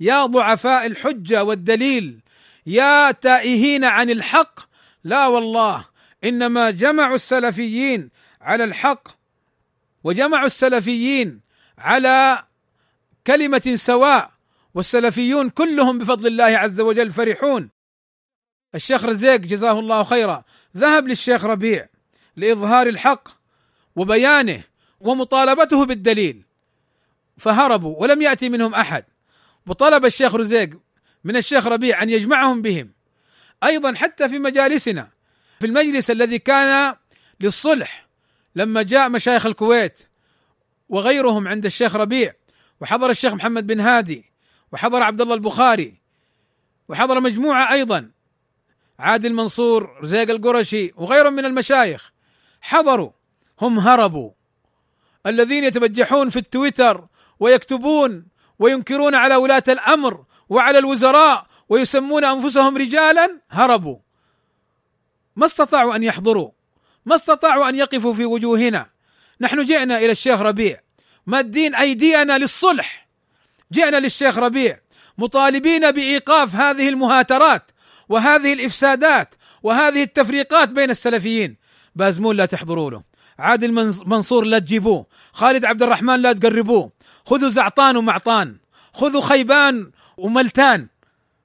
[0.00, 2.20] يا ضعفاء الحجة والدليل
[2.66, 4.61] يا تائهين عن الحق.
[5.04, 5.84] لا والله
[6.25, 8.11] إنما جمعوا السلفيين
[8.41, 9.09] على الحق
[10.05, 11.41] وجمعوا السلفيين
[11.79, 12.45] على
[13.27, 14.31] كلمة سواء
[14.75, 17.71] والسلفيون كلهم بفضل الله عز وجل فرحون.
[18.75, 20.45] الشيخ رزيق جزاه الله خيرا
[20.77, 21.89] ذهب للشيخ ربيع
[22.37, 23.29] لإظهار الحق
[23.97, 24.62] وبيانه
[25.01, 26.43] ومطالبته بالدليل
[27.39, 29.05] فهربوا ولم يأتي منهم أحد.
[29.66, 30.81] وطلب الشيخ رزيق
[31.25, 32.93] من الشيخ ربيع أن يجمعهم بهم.
[33.64, 35.09] أيضا حتى في مجالسنا
[35.61, 36.96] في المجلس الذي كان
[37.40, 38.06] للصلح
[38.56, 40.02] لما جاء مشايخ الكويت
[40.88, 42.32] وغيرهم عند الشيخ ربيع
[42.80, 44.32] وحضر الشيخ محمد بن هادي
[44.72, 45.94] وحضر عبد الله البخاري
[46.88, 48.11] وحضر مجموعة أيضا
[48.98, 52.12] عادل منصور رزيق القرشي وغيرهم من المشايخ
[52.61, 53.11] حضروا
[53.61, 54.30] هم هربوا.
[55.26, 57.06] الذين يتبجحون في التويتر
[57.40, 58.26] ويكتبون
[58.58, 63.98] وينكرون على ولاة الأمر وعلى الوزراء ويسمون أنفسهم رجالا هربوا.
[65.41, 66.51] ما استطاعوا أن يحضروا
[67.07, 68.86] ما استطاعوا أن يقفوا في وجوهنا.
[69.41, 70.80] نحن جئنا إلى الشيخ ربيع.
[71.26, 73.09] مادين ايدينا للصلح.
[73.72, 74.78] جئنا للشيخ ربيع.
[75.18, 77.70] مطالبين بإيقاف هذه المهاترات
[78.09, 81.57] وهذه الإفسادات وهذه التفريقات بين السلفيين.
[81.97, 83.03] بازمون لا تحضروا له.
[83.38, 85.07] عادل منصور لا تجيبوه.
[85.32, 86.93] خالد عبد الرحمن لا تقربوه.
[87.26, 88.57] خذوا زعطان ومعطان.
[88.95, 90.86] خذوا خيبان وملتان.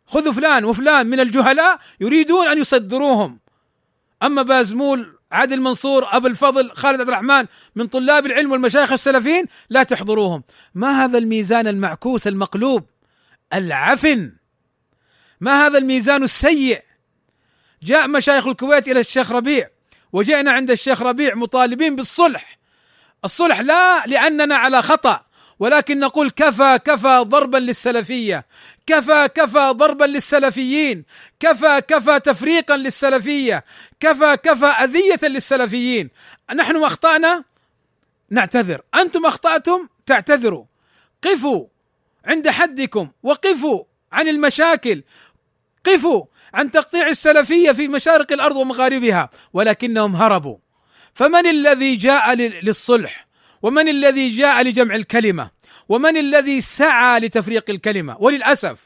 [0.08, 3.45] خذوا فلان وفلان من الجهلاء يريدون أن يصدروهم.
[4.26, 7.46] أما بازمول عادل منصور أبو الفضل خالد عبد الرحمن
[7.76, 10.44] من طلاب العلم والمشايخ السلفيين لا تحضروهم.
[10.76, 12.86] ما هذا الميزان المعكوس المقلوب؟
[13.54, 14.32] العفن.
[15.42, 16.82] ما هذا الميزان السيء؟
[17.84, 19.70] جاء مشايخ الكويت إلى الشيخ ربيع
[20.14, 22.60] وجئنا عند الشيخ ربيع مطالبين بالصلح.
[23.26, 25.25] الصلح لا لأننا على خطأ.
[25.60, 28.46] ولكن نقول كفى كفى ضربا للسلفية
[28.88, 31.06] كفى كفى ضربا للسلفيين
[31.40, 33.66] كفى كفى تفريقا للسلفية
[34.00, 36.10] كفى كفى أذية للسلفيين.
[36.56, 37.44] نحن أخطأنا؟
[38.30, 38.82] نعتذر.
[38.96, 40.66] أنتم أخطأتم؟ تعتذروا.
[41.24, 41.68] قفوا
[42.26, 45.04] عند حدكم وقفوا عن المشاكل.
[45.86, 50.58] قفوا عن تقطيع السلفية في مشارق الأرض ومغاربها ولكنهم هربوا.
[51.14, 53.25] فمن الذي جاء للصلح؟
[53.66, 55.50] ومن الذي جاء لجمع الكلمة؟
[55.90, 58.84] ومن الذي سعى لتفريق الكلمة؟ وللأسف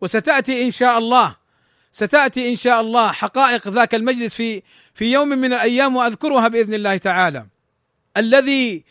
[0.00, 1.36] وستأتي إن شاء الله
[1.92, 4.62] ستأتي إن شاء الله حقائق ذاك المجلس في
[4.94, 7.46] في يوم من الأيام وأذكرها بإذن الله تعالى.
[8.16, 8.84] الذي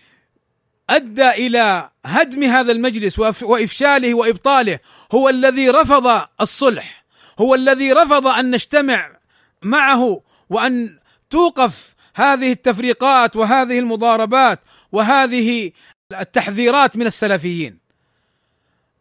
[0.89, 4.80] أدى إلى هدم هذا المجلس وإفشاله وإبطاله
[5.12, 7.05] هو الذي رفض الصلح
[7.39, 9.18] هو الذي رفض أن نجتمع
[9.64, 10.97] معه وأن
[11.30, 14.60] توقف هذه التفريقات وهذه المضاربات
[14.92, 15.72] وهذه
[16.12, 17.80] التحذيرات من السلفيين.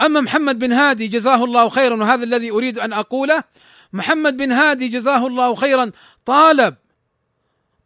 [0.01, 3.45] أما محمد بن هادي جزاه الله خيرا وهذا الذي أريد أن أقوله
[3.93, 5.91] محمد بن هادي جزاه الله خيرا
[6.27, 6.75] طالب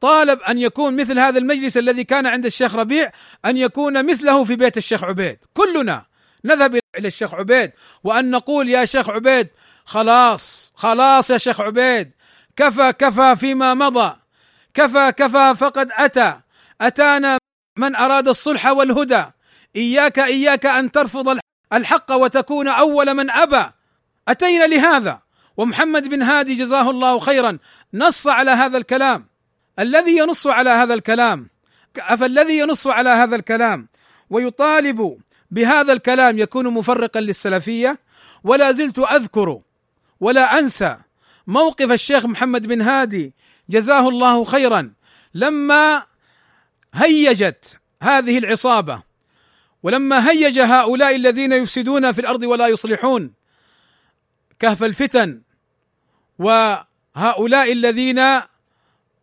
[0.01, 3.11] طالب أن يكون مثل هذا المجلس الذي كان عند الشيخ ربيع
[3.45, 5.39] أن يكون مثله في بيت الشيخ عبيد.
[5.55, 6.05] كلنا
[6.45, 7.73] نذهب إلى الشيخ عبيد
[8.05, 9.49] وأن نقول يا شيخ عبيد
[9.85, 12.11] خلاص خلاص يا شيخ عبيد
[12.57, 14.17] كفى كفى فيما مضى
[14.75, 16.41] كفى كفى فقد أتى
[16.81, 17.39] أتانا
[17.77, 19.25] من أراد الصلح والهدى
[19.77, 21.39] إياك إياك أن ترفض
[21.73, 23.65] الحق وتكون أول من أبى.
[24.29, 25.21] أتينا لهذا.
[25.57, 27.59] ومحمد بن هادي جزاه الله خيرا
[27.95, 29.27] نص على هذا الكلام.
[29.79, 31.49] الذي ينص على هذا الكلام
[31.99, 33.89] أفالذي ينص على هذا الكلام؟
[34.31, 35.19] ويطالب
[35.51, 37.99] بهذا الكلام يكون مفرقا للسلفية.
[38.45, 39.61] ولا زلت أذكر
[40.21, 40.97] ولا أنسى
[41.47, 43.35] موقف الشيخ محمد بن هادي
[43.69, 44.93] جزاه الله خيرا
[45.35, 46.03] لما
[46.95, 49.03] هيجت هذه العصابة.
[49.83, 53.33] ولما هيج هؤلاء الذين يفسدون في الأرض ولا يصلحون
[54.59, 55.43] كهف الفتن
[56.39, 58.21] وهؤلاء الذين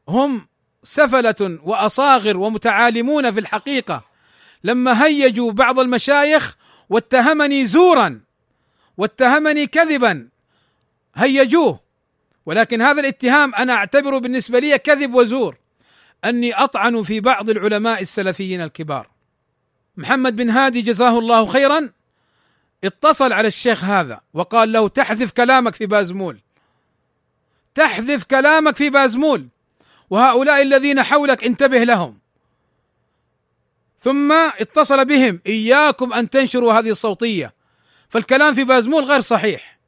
[0.07, 0.47] هم
[0.84, 4.03] سفلة وأصاغر ومتعالمون في الحقيقة
[4.63, 6.57] لما هيجوا بعض المشايخ
[6.89, 8.22] واتهمني زورا
[8.97, 10.30] واتهمني كذبا
[11.15, 11.80] هيجوه.
[12.45, 15.57] ولكن هذا الاتهام أنا أعتبره بالنسبة لي كذب وزور.
[16.26, 19.09] أني أطعن في بعض العلماء السلفيين الكبار.
[19.97, 21.89] محمد بن هادي جزاه الله خيرا
[22.84, 26.39] اتصل على الشيخ هذا وقال له تحذف كلامك في بازمول.
[27.76, 29.47] تحذف كلامك في بازمول.
[30.09, 32.20] وهؤلاء الذين حولك انتبه لهم.
[33.97, 37.53] ثم اتصل بهم إياكم أن تنشروا هذه الصوتية.
[38.09, 39.80] فالكلام في بازمول غير صحيح.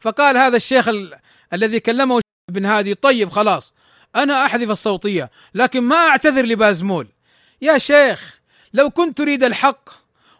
[0.00, 1.18] فقال هذا الشيخ ال...
[1.52, 3.74] الذي كلمه بن هادي طيب خلاص.
[4.16, 7.08] أنا أحذف الصوتية لكن ما أعتذر لبازمول.
[7.62, 8.40] يا شيخ
[8.72, 9.90] لو كنت تريد الحق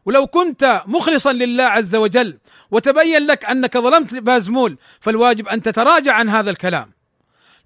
[0.05, 2.39] ولو كنت مخلصا لله عز وجل
[2.71, 6.93] وتبين لك أنك ظلمت بازمول فالواجب أن تتراجع عن هذا الكلام.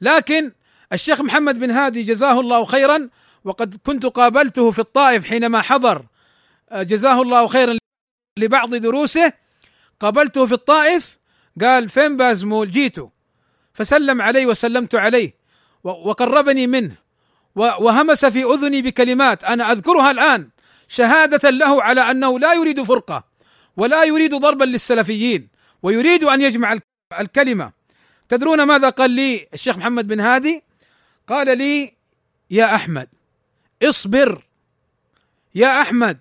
[0.01, 0.53] لكن
[0.93, 3.09] الشيخ محمد بن هادي جزاه الله خيرا
[3.45, 6.07] وقد كنت قابلته في الطائف حينما حضر
[6.71, 7.79] آه، جزاه الله خيرا
[8.39, 9.33] لبعض دروسه
[10.01, 11.19] قابلته في الطائف
[11.61, 13.11] قال فين بازمول؟ جيته
[13.75, 15.44] فسلم علي وسلمت عليه.
[15.85, 16.97] وقربني منه.
[17.55, 19.45] وهمس في أذني بكلمات.
[19.45, 20.49] أنا أذكرها الآن.
[20.89, 23.24] شهادة له على أنه لا يريد فرقة
[23.76, 25.49] ولا يريد ضربا للسلفيين
[25.82, 26.78] ويريد أن يجمع
[27.20, 27.72] الكلمة.
[28.28, 30.62] تدرون ماذا قال لي الشيخ محمد بن هادي؟
[31.28, 31.95] قال لي
[32.51, 33.09] يا أحمد
[33.82, 34.47] اصبر.
[35.55, 36.18] يا أحمد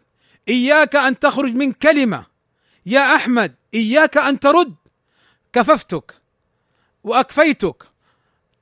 [0.47, 2.25] إياك أن تخرج من كلمة.
[2.85, 4.75] يا أحمد إياك أن ترد.
[5.53, 6.15] كففتك
[7.03, 7.83] وأكفيتك.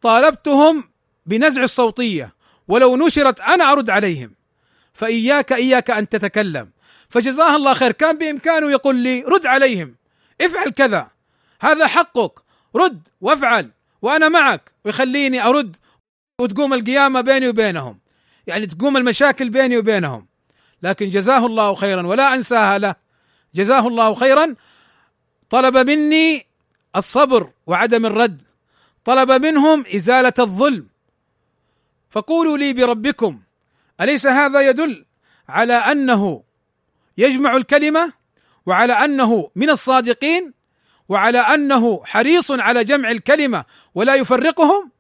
[0.01, 0.90] طالبتهم
[1.25, 2.33] بنزع الصوتية
[2.67, 4.35] ولو نشرت أنا أرد عليهم.
[4.93, 6.69] فإياك إياك أن تتكلم.
[7.09, 7.91] فجزاه الله خير.
[7.91, 9.95] كان بإمكانه يقول لي رد عليهم.
[10.41, 11.09] افعل كذا.
[11.61, 12.31] هذا حقك.
[12.75, 13.71] رد وافعل.
[14.01, 14.71] وأنا معك.
[14.85, 15.77] ويخليني أرد.
[16.41, 17.99] وتقوم القيامة بيني وبينهم.
[18.47, 20.27] يعني تقوم المشاكل بيني وبينهم.
[20.83, 22.95] لكن جزاه الله خيرا ولا أنساها له.
[23.55, 24.55] جزاه الله خيرا.
[25.49, 26.45] طلب مني
[26.95, 28.41] الصبر وعدم الرد.
[29.05, 30.87] طلب منهم إزالة الظلم.
[32.11, 33.41] فقولوا لي بربكم
[34.01, 35.05] أليس هذا يدل
[35.49, 36.43] على أنه
[37.17, 38.13] يجمع الكلمة
[38.65, 40.53] وعلى أنه من الصادقين
[41.09, 43.65] وعلى أنه حريص على جمع الكلمة
[43.95, 44.91] ولا يفرقهم؟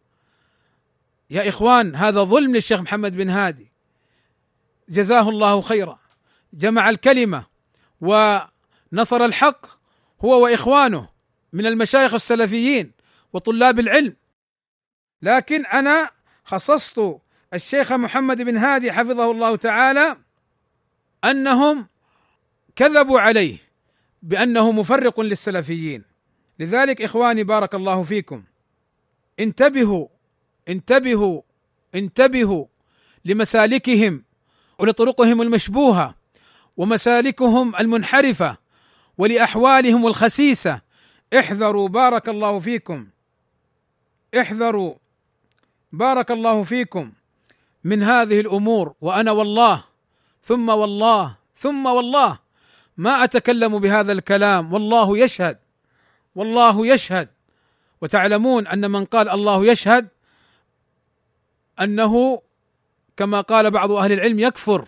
[1.29, 3.71] يا إخوان هذا ظلم للشيخ محمد بن هادي.
[4.89, 5.99] جزاه الله خيرا.
[6.53, 7.45] جمع الكلمة
[8.01, 9.65] ونصر الحق
[10.25, 11.09] هو وإخوانه
[11.53, 12.91] من المشايخ السلفيين
[13.33, 14.15] وطلاب العلم.
[15.21, 16.09] لكن أنا
[16.51, 17.17] خصصت
[17.53, 20.17] الشيخ محمد بن هادي حفظه الله تعالى
[21.23, 21.87] أنهم
[22.75, 23.57] كذبوا عليه
[24.23, 26.03] بأنه مفرق للسلفيين.
[26.59, 28.43] لذلك إخواني بارك الله فيكم
[29.39, 30.07] انتبهوا
[30.69, 31.41] انتبهوا
[31.95, 32.65] انتبهوا
[33.25, 34.23] لمسالكهم
[34.79, 36.15] ولطرقهم المشبوهة
[36.77, 38.57] ومسالكهم المنحرفة
[39.17, 40.81] ولأحوالهم الخسيسة.
[41.39, 43.07] احذروا بارك الله فيكم
[44.39, 44.95] احذروا
[45.91, 47.11] بارك الله فيكم
[47.83, 49.83] من هذه الأمور وأنا والله
[50.43, 52.39] ثم والله ثم والله
[52.97, 55.57] ما أتكلم بهذا الكلام والله يشهد
[56.35, 57.29] والله يشهد.
[58.01, 60.07] وتعلمون أن من قال الله يشهد
[61.81, 62.41] أنه
[63.17, 64.87] كما قال بعض أهل العلم يكفر.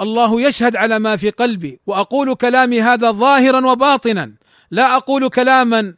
[0.00, 4.32] الله يشهد على ما في قلبي وأقول كلامي هذا ظاهرا وباطنا
[4.70, 5.94] لا أقول كلاما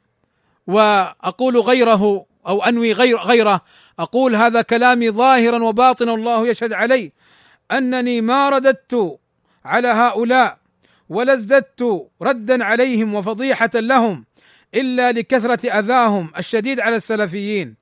[0.67, 3.61] وأقول غيره أو أنوي غير غيره.
[3.99, 7.13] أقول هذا كلامي ظاهرا وباطنا الله يشهد علي.
[7.73, 9.19] أنني ما رددت
[9.65, 10.59] على هؤلاء
[11.09, 14.25] ولا ازددت ردا عليهم وفضيحة لهم
[14.75, 17.75] إلا لكثرة أذاهم الشديد على السلفيين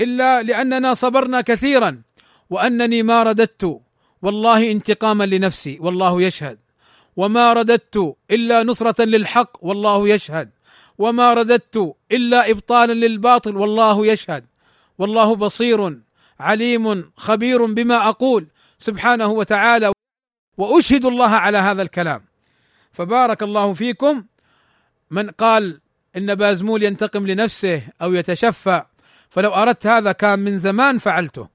[0.00, 2.02] إلا لأننا صبرنا كثيرا
[2.50, 3.80] وأنني ما رددت.
[4.22, 6.58] والله انتقاما لنفسي والله يشهد.
[7.16, 10.50] وما رددت إلا نصرة للحق والله يشهد.
[10.98, 14.44] وما رددت إلا إبطالا للباطل والله يشهد.
[14.98, 15.98] والله بصير
[16.40, 18.46] عليم خبير بما أقول
[18.78, 19.92] سبحانه وتعالى.
[20.56, 22.24] وأشهد الله على هذا الكلام.
[22.92, 24.24] فبارك الله فيكم.
[25.10, 25.80] من قال
[26.16, 28.82] إن بازمول ينتقم لنفسه أو يتشفى
[29.30, 31.48] فلو أردت هذا كان من زمان فعلته.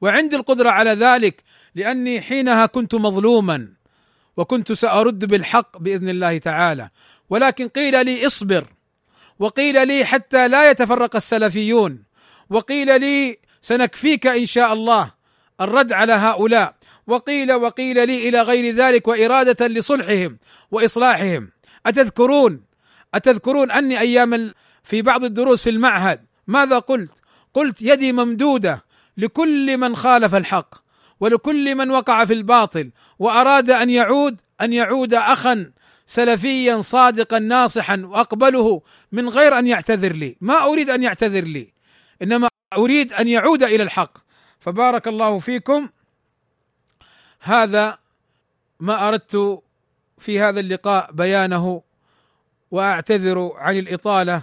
[0.00, 1.42] وعندي القدرة على ذلك
[1.74, 3.68] لأني حينها كنت مظلوما
[4.36, 6.90] وكنت سأرد بالحق بإذن الله تعالى.
[7.32, 8.66] ولكن قيل لي اصبر
[9.38, 12.02] وقيل لي حتى لا يتفرق السلفيون
[12.50, 15.10] وقيل لي سنكفيك إن شاء الله
[15.60, 16.74] الرد على هؤلاء
[17.06, 20.38] وقيل وقيل لي إلى غير ذلك وإرادة لصلحهم
[20.70, 21.50] وإصلاحهم
[21.86, 22.60] أتذكرون
[23.14, 24.52] أتذكرون أني أيام
[24.82, 27.12] في بعض الدروس في المعهد ماذا قلت؟
[27.54, 28.84] قلت يدي ممدودة
[29.16, 30.74] لكل من خالف الحق
[31.20, 35.72] ولكل من وقع في الباطل وأراد أن يعود أن يعود اخا
[36.06, 41.72] سلفيا صادقا ناصحا وأقبله من غير أن يعتذر لي، ما أريد أن يعتذر لي
[42.22, 44.18] إنما أريد أن يعود إلى الحق.
[44.60, 45.88] فبارك الله فيكم.
[47.40, 47.98] هذا
[48.80, 49.62] ما أردت
[50.18, 51.82] في هذا اللقاء بيانه
[52.70, 54.42] وأعتذر عن الإطالة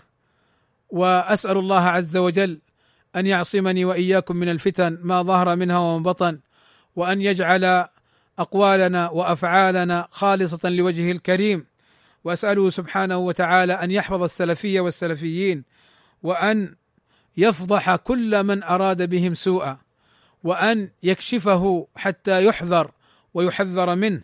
[0.90, 2.60] وأسأل الله عز وجل
[3.16, 6.40] أن يعصمني وإياكم من الفتن ما ظهر منها وما بطن
[6.96, 7.86] وأن يجعل
[8.40, 11.66] أقوالنا وأفعالنا خالصة لوجهه الكريم.
[12.24, 15.64] وأسأله سبحانه وتعالى أن يحفظ السلفية والسلفيين
[16.24, 16.76] وأن
[17.38, 19.78] يفضح كل من أراد بهم سوءا
[20.44, 22.92] وأن يكشفه حتى يحذر
[23.34, 24.22] ويحذر منه.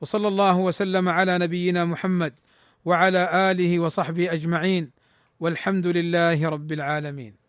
[0.00, 2.34] وصلى الله وسلم على نبينا محمد
[2.84, 4.90] وعلى آله وصحبه أجمعين.
[5.40, 7.39] والحمد لله رب العالمين.